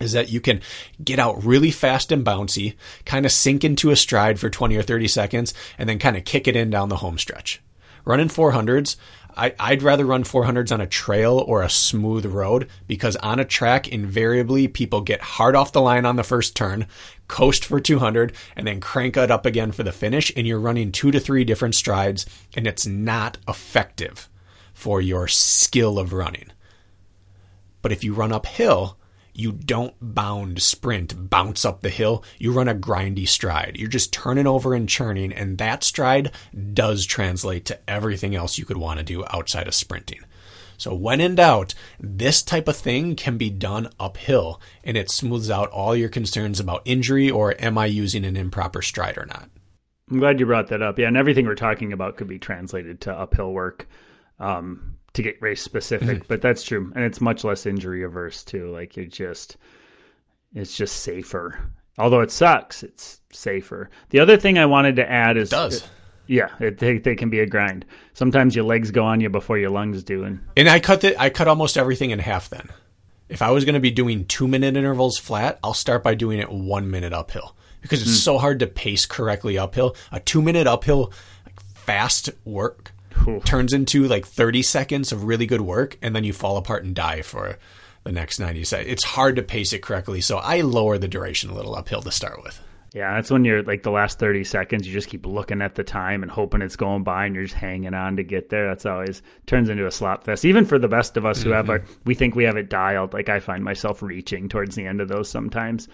[0.00, 0.60] is that you can
[1.02, 2.74] get out really fast and bouncy,
[3.04, 6.24] kind of sink into a stride for 20 or 30 seconds, and then kind of
[6.24, 7.62] kick it in down the home stretch.
[8.04, 8.96] Running 400s,
[9.36, 13.44] I, I'd rather run 400s on a trail or a smooth road because on a
[13.44, 16.86] track, invariably people get hard off the line on the first turn,
[17.28, 20.90] coast for 200, and then crank it up again for the finish, and you're running
[20.90, 22.24] two to three different strides,
[22.54, 24.28] and it's not effective
[24.72, 26.50] for your skill of running.
[27.82, 28.95] But if you run uphill,
[29.38, 32.24] you don't bound sprint, bounce up the hill.
[32.38, 33.76] You run a grindy stride.
[33.76, 36.32] You're just turning over and churning, and that stride
[36.72, 40.20] does translate to everything else you could want to do outside of sprinting.
[40.78, 45.50] So when in doubt, this type of thing can be done uphill, and it smooths
[45.50, 49.48] out all your concerns about injury or am I using an improper stride or not.
[50.10, 50.98] I'm glad you brought that up.
[50.98, 53.88] Yeah, and everything we're talking about could be translated to uphill work
[54.38, 56.28] um, to get race specific, mm-hmm.
[56.28, 58.70] but that's true, and it's much less injury averse too.
[58.70, 59.56] Like you just,
[60.54, 61.58] it's just safer.
[61.98, 63.90] Although it sucks, it's safer.
[64.10, 65.88] The other thing I wanted to add is, It does.
[66.26, 67.84] yeah, it, they they can be a grind.
[68.12, 71.20] Sometimes your legs go on you before your lungs do, and And I cut the
[71.20, 72.68] I cut almost everything in half then.
[73.28, 76.38] If I was going to be doing 2 minute intervals flat, I'll start by doing
[76.38, 78.16] it 1 minute uphill because it's hmm.
[78.16, 79.96] so hard to pace correctly uphill.
[80.12, 81.12] A 2 minute uphill
[81.44, 82.92] like, fast work
[83.28, 83.44] Oof.
[83.44, 86.94] turns into like 30 seconds of really good work and then you fall apart and
[86.94, 87.58] die for
[88.04, 88.90] the next 90 seconds.
[88.90, 92.12] It's hard to pace it correctly, so I lower the duration a little uphill to
[92.12, 92.60] start with.
[92.94, 95.84] Yeah, that's when you're like the last 30 seconds, you just keep looking at the
[95.84, 98.66] time and hoping it's going by and you're just hanging on to get there.
[98.68, 100.46] That's always turns into a slop fest.
[100.46, 103.12] Even for the best of us who have our, we think we have it dialed.
[103.12, 105.88] Like I find myself reaching towards the end of those sometimes.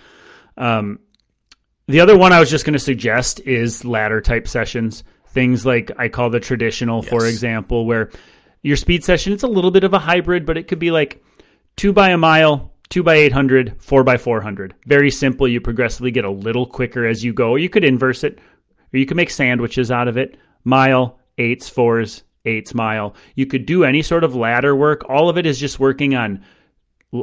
[0.56, 1.00] Um,
[1.88, 5.02] the other one I was just going to suggest is ladder type sessions.
[5.32, 8.10] Things like I call the traditional, for example, where
[8.62, 11.22] your speed session, it's a little bit of a hybrid, but it could be like
[11.76, 14.74] two by a mile, two by 800, four by 400.
[14.86, 15.48] Very simple.
[15.48, 17.50] You progressively get a little quicker as you go.
[17.50, 18.38] Or you could inverse it,
[18.92, 20.36] or you could make sandwiches out of it.
[20.64, 23.14] Mile, eights, fours, eights, mile.
[23.34, 25.08] You could do any sort of ladder work.
[25.08, 26.44] All of it is just working on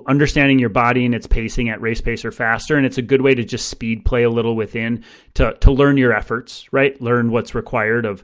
[0.07, 3.21] understanding your body and its pacing at race pace or faster and it's a good
[3.21, 7.01] way to just speed play a little within to to learn your efforts right?
[7.01, 8.23] Learn what's required of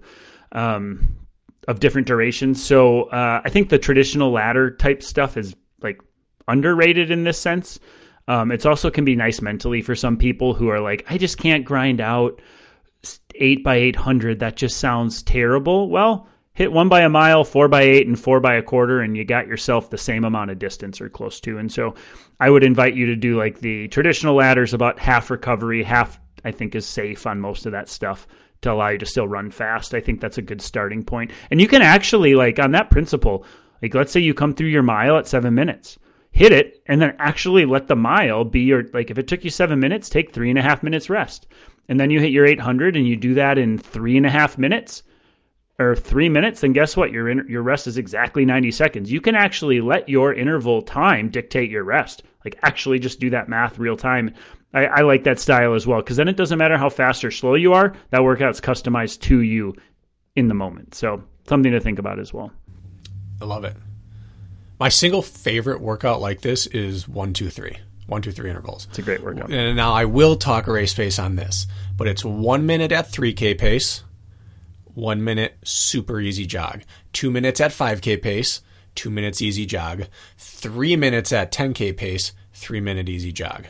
[0.51, 1.15] um
[1.67, 2.63] of different durations.
[2.63, 5.99] So uh, i think the traditional ladder type stuff is like
[6.47, 7.79] underrated in this sense.
[8.27, 11.37] Um, it's also can be nice mentally for some people who are like i just
[11.37, 12.41] can't grind out
[13.35, 15.89] 8 by 800 that just sounds terrible.
[15.89, 19.15] Well hit one by a mile four by eight and four by a quarter and
[19.15, 21.59] you got yourself the same amount of distance or close to.
[21.59, 21.93] And so
[22.39, 25.83] i would invite you to do like the traditional ladders about half recovery.
[25.83, 28.25] Half i think is safe on most of that stuff
[28.61, 29.93] to allow you to still run fast.
[29.93, 31.31] I think that's a good starting point.
[31.51, 33.45] and you can actually like on that principle
[33.81, 35.99] like let's say you come through your mile at seven minutes
[36.31, 39.49] hit it and then actually let the mile be your like if it took you
[39.49, 41.47] seven minutes take three and a half minutes rest.
[41.87, 44.57] And then you hit your 800 and you do that in three and a half
[44.57, 45.03] minutes
[45.77, 47.11] or three minutes, then guess what?
[47.11, 49.11] Your in, your rest is exactly 90 seconds.
[49.11, 52.23] You can actually let your interval time dictate your rest.
[52.45, 54.33] Like actually just do that math real time.
[54.73, 57.31] I, I like that style as well because then it doesn't matter how fast or
[57.31, 57.93] slow you are.
[58.11, 59.75] That workout's customized to you
[60.35, 60.95] in the moment.
[60.95, 62.51] So something to think about as well.
[63.41, 63.75] I love it.
[64.79, 67.77] My single favorite workout like this is one, two, three.
[68.07, 68.85] One, two, three intervals.
[68.89, 69.51] It's a great workout.
[69.51, 71.65] And now I will talk race pace on this,
[71.97, 74.03] but it's one minute at 3K pace,
[74.95, 76.83] one minute super easy jog,
[77.13, 78.61] two minutes at 5K pace,
[78.95, 80.05] two minutes easy jog,
[80.37, 83.65] three minutes at 10K pace, three minute easy jog.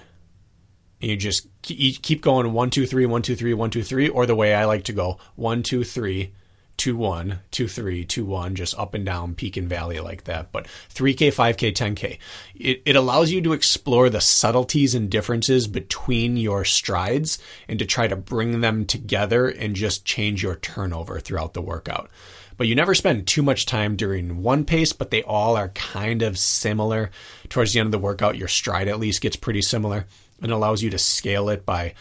[1.01, 2.53] And you just keep going.
[2.53, 4.93] One, two, three, one, two, three, one, two, three, or the way I like to
[4.93, 5.19] go.
[5.35, 6.33] One, two, three,
[6.77, 10.51] two one, two three, two one, just up and down, peak and valley like that.
[10.51, 12.17] But 3K, 5K, 10K.
[12.55, 17.85] It, it allows you to explore the subtleties and differences between your strides and to
[17.85, 22.09] try to bring them together and just change your turnover throughout the workout.
[22.57, 26.21] But you never spend too much time during one pace, but they all are kind
[26.21, 27.11] of similar.
[27.49, 30.05] Towards the end of the workout, your stride at least gets pretty similar
[30.41, 31.93] and allows you to scale it by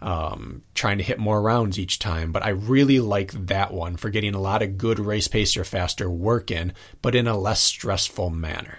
[0.00, 2.32] um, trying to hit more rounds each time.
[2.32, 6.10] But I really like that one for getting a lot of good race pacer faster
[6.10, 6.72] work in,
[7.02, 8.78] but in a less stressful manner.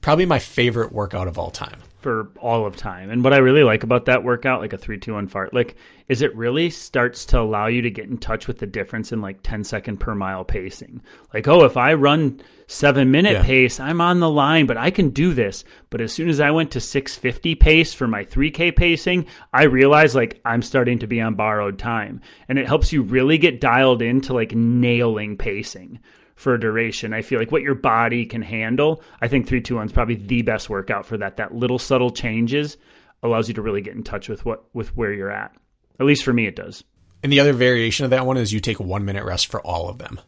[0.00, 3.10] Probably my favorite workout of all time for all of time.
[3.10, 5.74] And what I really like about that workout, like a three, two, one fartlek,
[6.12, 9.22] is it really starts to allow you to get in touch with the difference in
[9.22, 11.00] like 10 second per mile pacing.
[11.32, 13.42] Like, oh, if I run seven minute yeah.
[13.42, 15.64] pace, I'm on the line, but I can do this.
[15.88, 20.14] But as soon as I went to 650 pace for my 3K pacing, I realized
[20.14, 22.20] like I'm starting to be on borrowed time.
[22.46, 25.98] And it helps you really get dialed into like nailing pacing
[26.34, 27.14] for a duration.
[27.14, 29.02] I feel like what your body can handle.
[29.22, 31.38] I think three two one is probably the best workout for that.
[31.38, 32.76] That little subtle changes
[33.22, 35.56] allows you to really get in touch with what with where you're at.
[36.00, 36.84] At least for me, it does.
[37.22, 39.88] And the other variation of that one is you take one minute rest for all
[39.88, 40.20] of them,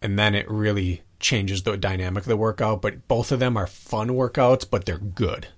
[0.00, 2.80] and then it really changes the dynamic of the workout.
[2.82, 5.48] But both of them are fun workouts, but they're good.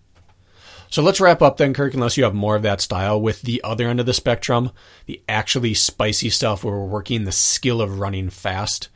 [0.89, 3.61] So let's wrap up then, Kirk, unless you have more of that style with the
[3.63, 4.73] other end of the spectrum,
[5.07, 8.89] the actually spicy stuff where we're working the skill of running fast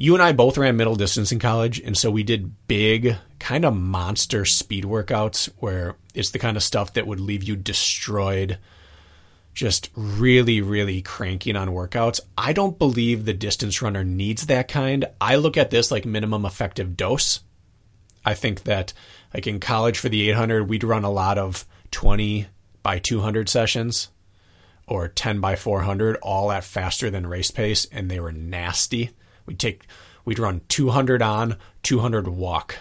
[0.00, 3.66] you and I both ran middle distance in college, and so we did big, kind
[3.66, 8.58] of monster speed workouts where it's the kind of stuff that would leave you destroyed,
[9.54, 12.20] just really, really cranking on workouts.
[12.38, 15.04] I don't believe the distance runner needs that kind.
[15.20, 17.40] I look at this like minimum effective dose.
[18.24, 18.92] I think that,
[19.34, 22.46] like in college for the 800, we'd run a lot of 20
[22.82, 24.08] by 200 sessions
[24.86, 29.10] or 10 by 400, all at faster than race pace, and they were nasty
[29.50, 29.86] We'd take,
[30.24, 32.76] we'd run 200 on, 200 walk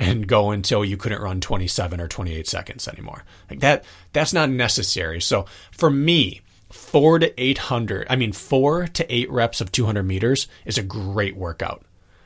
[0.00, 3.22] and go until you couldn't run 27 or 28 seconds anymore.
[3.50, 3.84] Like that,
[4.14, 5.20] that's not necessary.
[5.20, 6.40] So for me,
[6.72, 11.36] four to 800, I mean, four to eight reps of 200 meters is a great
[11.36, 11.82] workout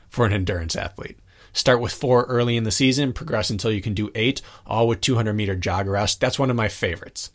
[0.08, 1.18] for an endurance athlete.
[1.52, 5.00] Start with four early in the season, progress until you can do eight, all with
[5.00, 6.20] 200 meter jog rest.
[6.20, 7.32] That's one of my favorites.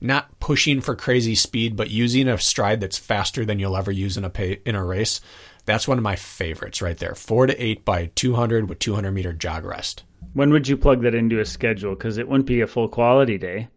[0.00, 4.16] Not pushing for crazy speed, but using a stride that's faster than you'll ever use
[4.16, 5.20] in a pay, in a race.
[5.66, 7.14] That's one of my favorites right there.
[7.14, 10.04] Four to eight by 200 with 200 meter jog rest.
[10.32, 11.94] When would you plug that into a schedule?
[11.94, 13.68] Because it wouldn't be a full quality day.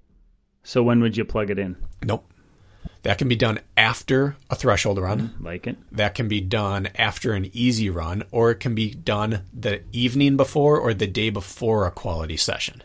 [0.64, 1.78] So when would you plug it in?
[2.04, 2.32] Nope.
[3.04, 5.30] That can be done after a threshold run.
[5.40, 5.78] Mm, like it.
[5.92, 10.38] That can be done after an easy run, or it can be done the evening
[10.38, 12.84] before or the day before a quality session.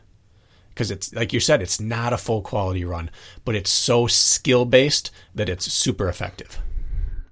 [0.68, 3.10] Because it's like you said, it's not a full quality run,
[3.44, 6.60] but it's so skill based that it's super effective.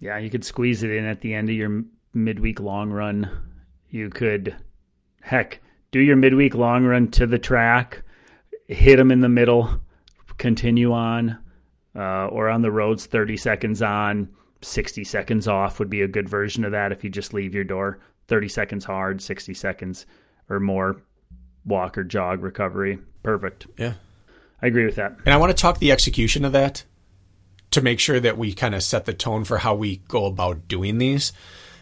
[0.03, 3.31] Yeah, you could squeeze it in at the end of your midweek long run.
[3.89, 4.57] You could,
[5.21, 5.61] heck,
[5.93, 8.03] do your midweek long run to the track,
[8.67, 9.81] hit them in the middle,
[10.39, 11.39] continue on,
[11.95, 14.29] uh, or on the roads, 30 seconds on,
[14.63, 17.63] 60 seconds off would be a good version of that if you just leave your
[17.63, 18.01] door.
[18.27, 20.07] 30 seconds hard, 60 seconds
[20.49, 21.01] or more
[21.65, 22.99] walk or jog recovery.
[23.23, 23.69] Perfect.
[23.79, 23.95] Yeah.
[24.61, 25.17] I agree with that.
[25.25, 26.83] And I want to talk the execution of that
[27.73, 30.69] to make sure that we kind of set the tone for how we go about
[30.69, 31.33] doing these.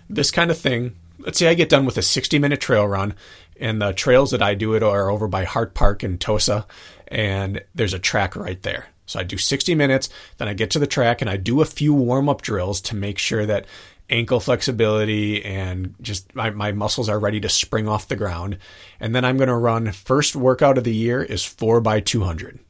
[0.08, 3.14] This kind of thing, let's say I get done with a 60 minute trail run,
[3.60, 6.66] and the trails that I do it are over by Hart Park in Tosa,
[7.08, 8.86] and there's a track right there.
[9.06, 11.66] So I do 60 minutes, then I get to the track and I do a
[11.66, 13.66] few warm up drills to make sure that
[14.08, 18.58] ankle flexibility and just my, my muscles are ready to spring off the ground.
[19.00, 22.60] And then I'm going to run first workout of the year is four by 200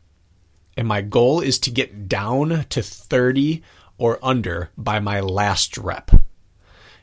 [0.80, 3.62] and my goal is to get down to 30
[3.98, 6.10] or under by my last rep.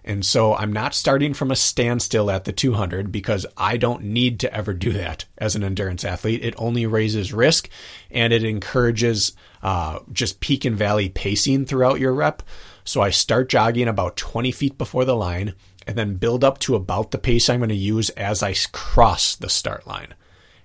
[0.03, 4.39] And so I'm not starting from a standstill at the 200 because I don't need
[4.39, 6.43] to ever do that as an endurance athlete.
[6.43, 7.69] It only raises risk
[8.09, 12.41] and it encourages uh, just peak and valley pacing throughout your rep.
[12.83, 15.53] So I start jogging about 20 feet before the line
[15.85, 19.35] and then build up to about the pace I'm going to use as I cross
[19.35, 20.15] the start line.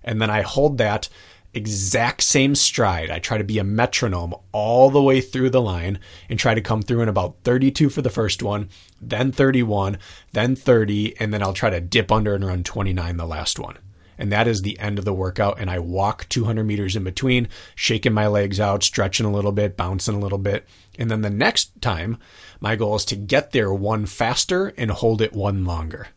[0.03, 1.11] And then I hold that
[1.55, 3.11] exact same stride.
[3.11, 5.99] I try to be a metronome all the way through the line
[6.29, 8.69] and try to come through in about 32 for the first one,
[9.01, 9.99] then 31,
[10.33, 13.79] then 30, and then I'll try to dip under and run 29 the last one.
[14.19, 15.59] And that is the end of the workout.
[15.59, 19.77] And I walk 200 meters in between, shaking my legs out, stretching a little bit,
[19.77, 20.67] bouncing a little bit.
[20.99, 22.19] And then the next time,
[22.61, 26.09] my goal is to get there one faster and hold it one longer.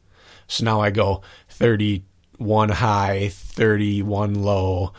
[0.48, 4.94] So now I go 31 high, 31 low,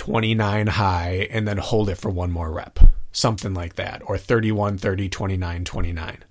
[0.00, 2.78] 29 high, and then hold it for one more rep.
[3.12, 4.00] Something like that.
[4.06, 6.24] Or 31, 30, 29, 29.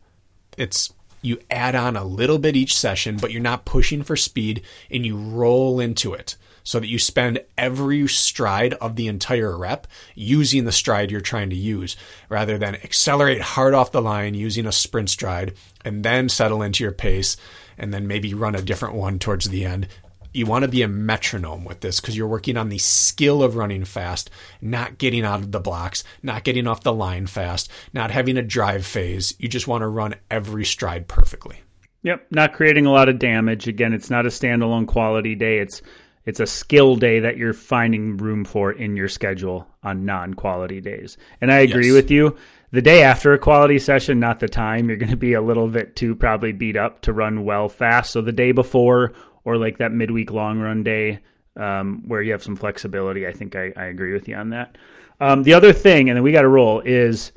[0.57, 0.91] It's
[1.21, 5.05] you add on a little bit each session, but you're not pushing for speed and
[5.05, 10.65] you roll into it so that you spend every stride of the entire rep using
[10.65, 11.95] the stride you're trying to use
[12.27, 15.53] rather than accelerate hard off the line using a sprint stride
[15.85, 17.37] and then settle into your pace
[17.77, 19.87] and then maybe run a different one towards the end
[20.33, 23.55] you want to be a metronome with this because you're working on the skill of
[23.55, 24.29] running fast,
[24.61, 28.43] not getting out of the blocks, not getting off the line fast, not having a
[28.43, 29.33] drive phase.
[29.39, 31.61] You just want to run every stride perfectly.
[32.03, 33.67] Yep, not creating a lot of damage.
[33.67, 35.59] Again, it's not a standalone quality day.
[35.59, 35.81] It's
[36.25, 41.17] it's a skill day that you're finding room for in your schedule on non-quality days.
[41.41, 41.95] And I agree yes.
[41.95, 42.37] with you.
[42.71, 45.67] The day after a quality session, not the time, you're going to be a little
[45.67, 48.11] bit too probably beat up to run well fast.
[48.11, 49.13] So the day before
[49.43, 51.19] or like that midweek long run day
[51.57, 53.25] um, where you have some flexibility.
[53.27, 54.77] I think I, I agree with you on that.
[55.19, 57.31] Um, the other thing, and then we got to roll, is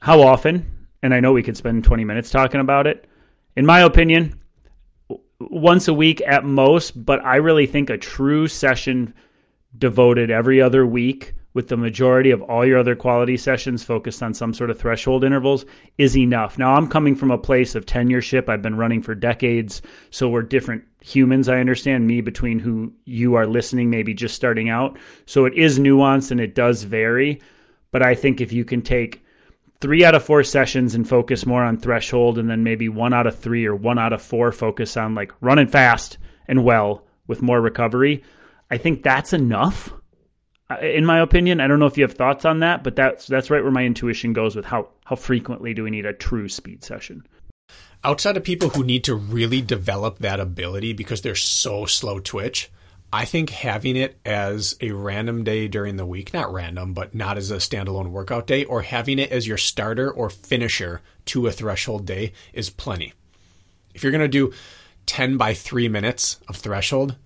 [0.00, 3.06] how often, and I know we could spend 20 minutes talking about it.
[3.56, 4.40] In my opinion,
[5.40, 9.14] once a week at most, but I really think a true session
[9.78, 14.34] devoted every other week with the majority of all your other quality sessions focused on
[14.34, 15.64] some sort of threshold intervals
[15.98, 16.58] is enough.
[16.58, 18.48] Now, I'm coming from a place of tenureship.
[18.48, 19.80] I've been running for decades,
[20.10, 21.48] so we're different humans.
[21.48, 24.98] I understand me between who you are listening, maybe just starting out.
[25.26, 27.40] So it is nuanced and it does vary.
[27.92, 29.24] But I think if you can take
[29.80, 33.28] three out of four sessions and focus more on threshold, and then maybe one out
[33.28, 37.42] of three or one out of four focus on like running fast and well with
[37.42, 38.24] more recovery,
[38.70, 39.92] I think that's enough
[40.80, 41.60] in my opinion.
[41.60, 43.84] I don't know if you have thoughts on that, but that's that's right where my
[43.84, 47.26] intuition goes with how how frequently do we need a true speed session.
[48.02, 52.70] Outside of people who need to really develop that ability because they're so slow twitch,
[53.12, 57.38] I think having it as a random day during the week, not random, but not
[57.38, 61.52] as a standalone workout day, or having it as your starter or finisher to a
[61.52, 63.14] threshold day is plenty.
[63.94, 64.52] If you're going to do
[65.06, 67.16] 10 by 3 minutes of threshold,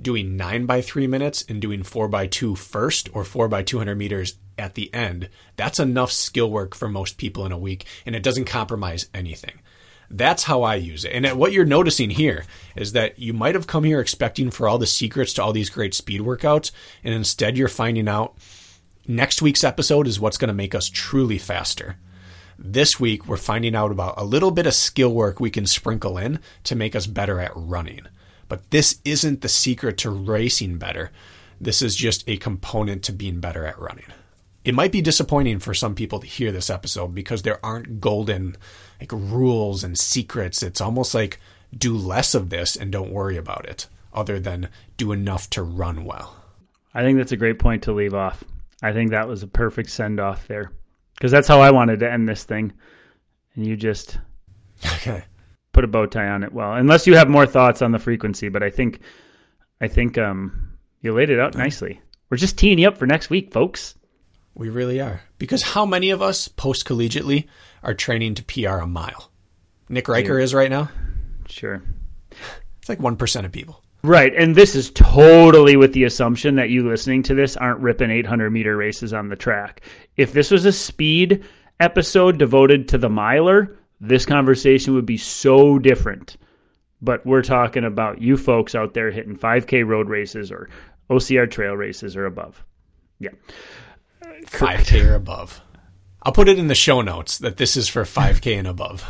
[0.00, 3.96] doing 9 by 3 minutes and doing 4 by two first or 4 by 200
[3.96, 8.14] meters at the end, that's enough skill work for most people in a week and
[8.14, 9.60] it doesn't compromise anything.
[10.10, 11.10] That's how I use it.
[11.10, 12.44] And what you're noticing here
[12.74, 15.68] is that you might have come here expecting for all the secrets to all these
[15.68, 16.70] great speed workouts,
[17.04, 18.34] and instead you're finding out
[19.06, 21.96] next week's episode is what's going to make us truly faster.
[22.58, 26.18] This week, we're finding out about a little bit of skill work we can sprinkle
[26.18, 28.06] in to make us better at running.
[28.48, 31.10] But this isn't the secret to racing better.
[31.60, 34.06] This is just a component to being better at running.
[34.64, 38.56] It might be disappointing for some people to hear this episode because there aren't golden
[39.00, 40.62] like rules and secrets.
[40.62, 41.40] It's almost like
[41.76, 46.04] do less of this and don't worry about it, other than do enough to run
[46.04, 46.36] well.
[46.94, 48.42] I think that's a great point to leave off.
[48.82, 50.72] I think that was a perfect send off there
[51.14, 52.72] because that's how I wanted to end this thing.
[53.54, 54.18] And you just
[54.96, 55.24] okay
[55.78, 58.48] put a bow tie on it well, unless you have more thoughts on the frequency.
[58.48, 58.98] But I think,
[59.80, 62.00] I think um, you laid it out nicely.
[62.28, 63.94] We're just teeing you up for next week, folks.
[64.56, 65.20] We really are.
[65.38, 67.46] Because how many of us post collegiately
[67.84, 69.30] are training to PR a mile?
[69.88, 70.90] Nick Riker is right now.
[71.46, 71.80] Sure.
[72.80, 73.80] It's like one percent of people.
[74.02, 78.10] Right, and this is totally with the assumption that you listening to this aren't ripping
[78.10, 79.82] 800 meter races on the track.
[80.16, 81.44] If this was a speed
[81.78, 86.36] episode devoted to the miler, this conversation would be so different.
[87.00, 90.68] But we're talking about you folks out there hitting 5K road races or
[91.10, 92.64] OCR trail races or above.
[93.20, 93.30] Yeah.
[94.46, 95.60] 5K or above.
[96.22, 99.04] I'll put it in the show notes that this is for 5K and above.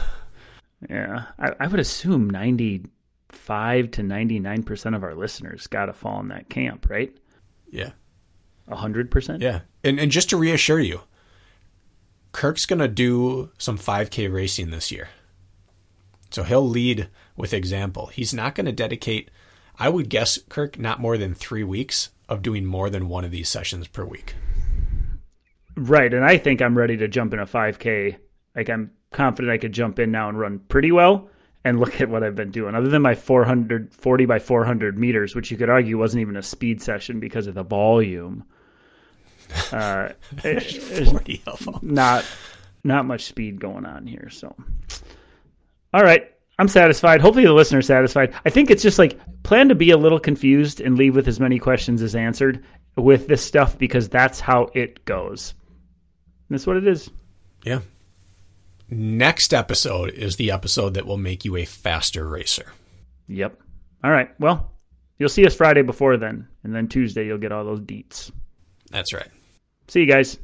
[0.88, 1.24] Yeah.
[1.38, 6.50] I, I would assume 95 to 99% of our listeners got to fall in that
[6.50, 7.16] camp, right?
[7.70, 7.92] Yeah.
[8.68, 9.40] 100%?
[9.40, 9.60] Yeah.
[9.82, 11.00] And, and just to reassure you,
[12.32, 15.08] Kirk's going to do some 5K racing this year.
[16.30, 18.06] So he'll lead with example.
[18.08, 19.30] He's not going to dedicate,
[19.78, 23.30] I would guess, Kirk, not more than three weeks of doing more than one of
[23.30, 24.34] these sessions per week.
[25.76, 26.12] Right.
[26.12, 28.16] And I think I'm ready to jump in a 5K.
[28.54, 31.30] Like I'm confident I could jump in now and run pretty well
[31.64, 32.74] and look at what I've been doing.
[32.74, 36.82] Other than my 440 by 400 meters, which you could argue wasn't even a speed
[36.82, 38.44] session because of the volume
[39.72, 40.10] Uh,
[40.40, 41.78] 40 of them.
[41.82, 42.24] not
[42.84, 44.28] not much speed going on here.
[44.30, 44.54] So,
[45.92, 47.20] all right, I'm satisfied.
[47.20, 48.34] Hopefully, the listener's satisfied.
[48.44, 51.40] I think it's just like plan to be a little confused and leave with as
[51.40, 52.64] many questions as answered
[52.96, 55.54] with this stuff because that's how it goes.
[56.50, 57.10] That's what it is.
[57.64, 57.80] Yeah.
[58.90, 62.72] Next episode is the episode that will make you a faster racer.
[63.28, 63.60] Yep.
[64.02, 64.30] All right.
[64.40, 64.72] Well,
[65.18, 68.30] you'll see us Friday before then, and then Tuesday you'll get all those deets.
[68.90, 69.28] That's right.
[69.88, 70.36] See you guys.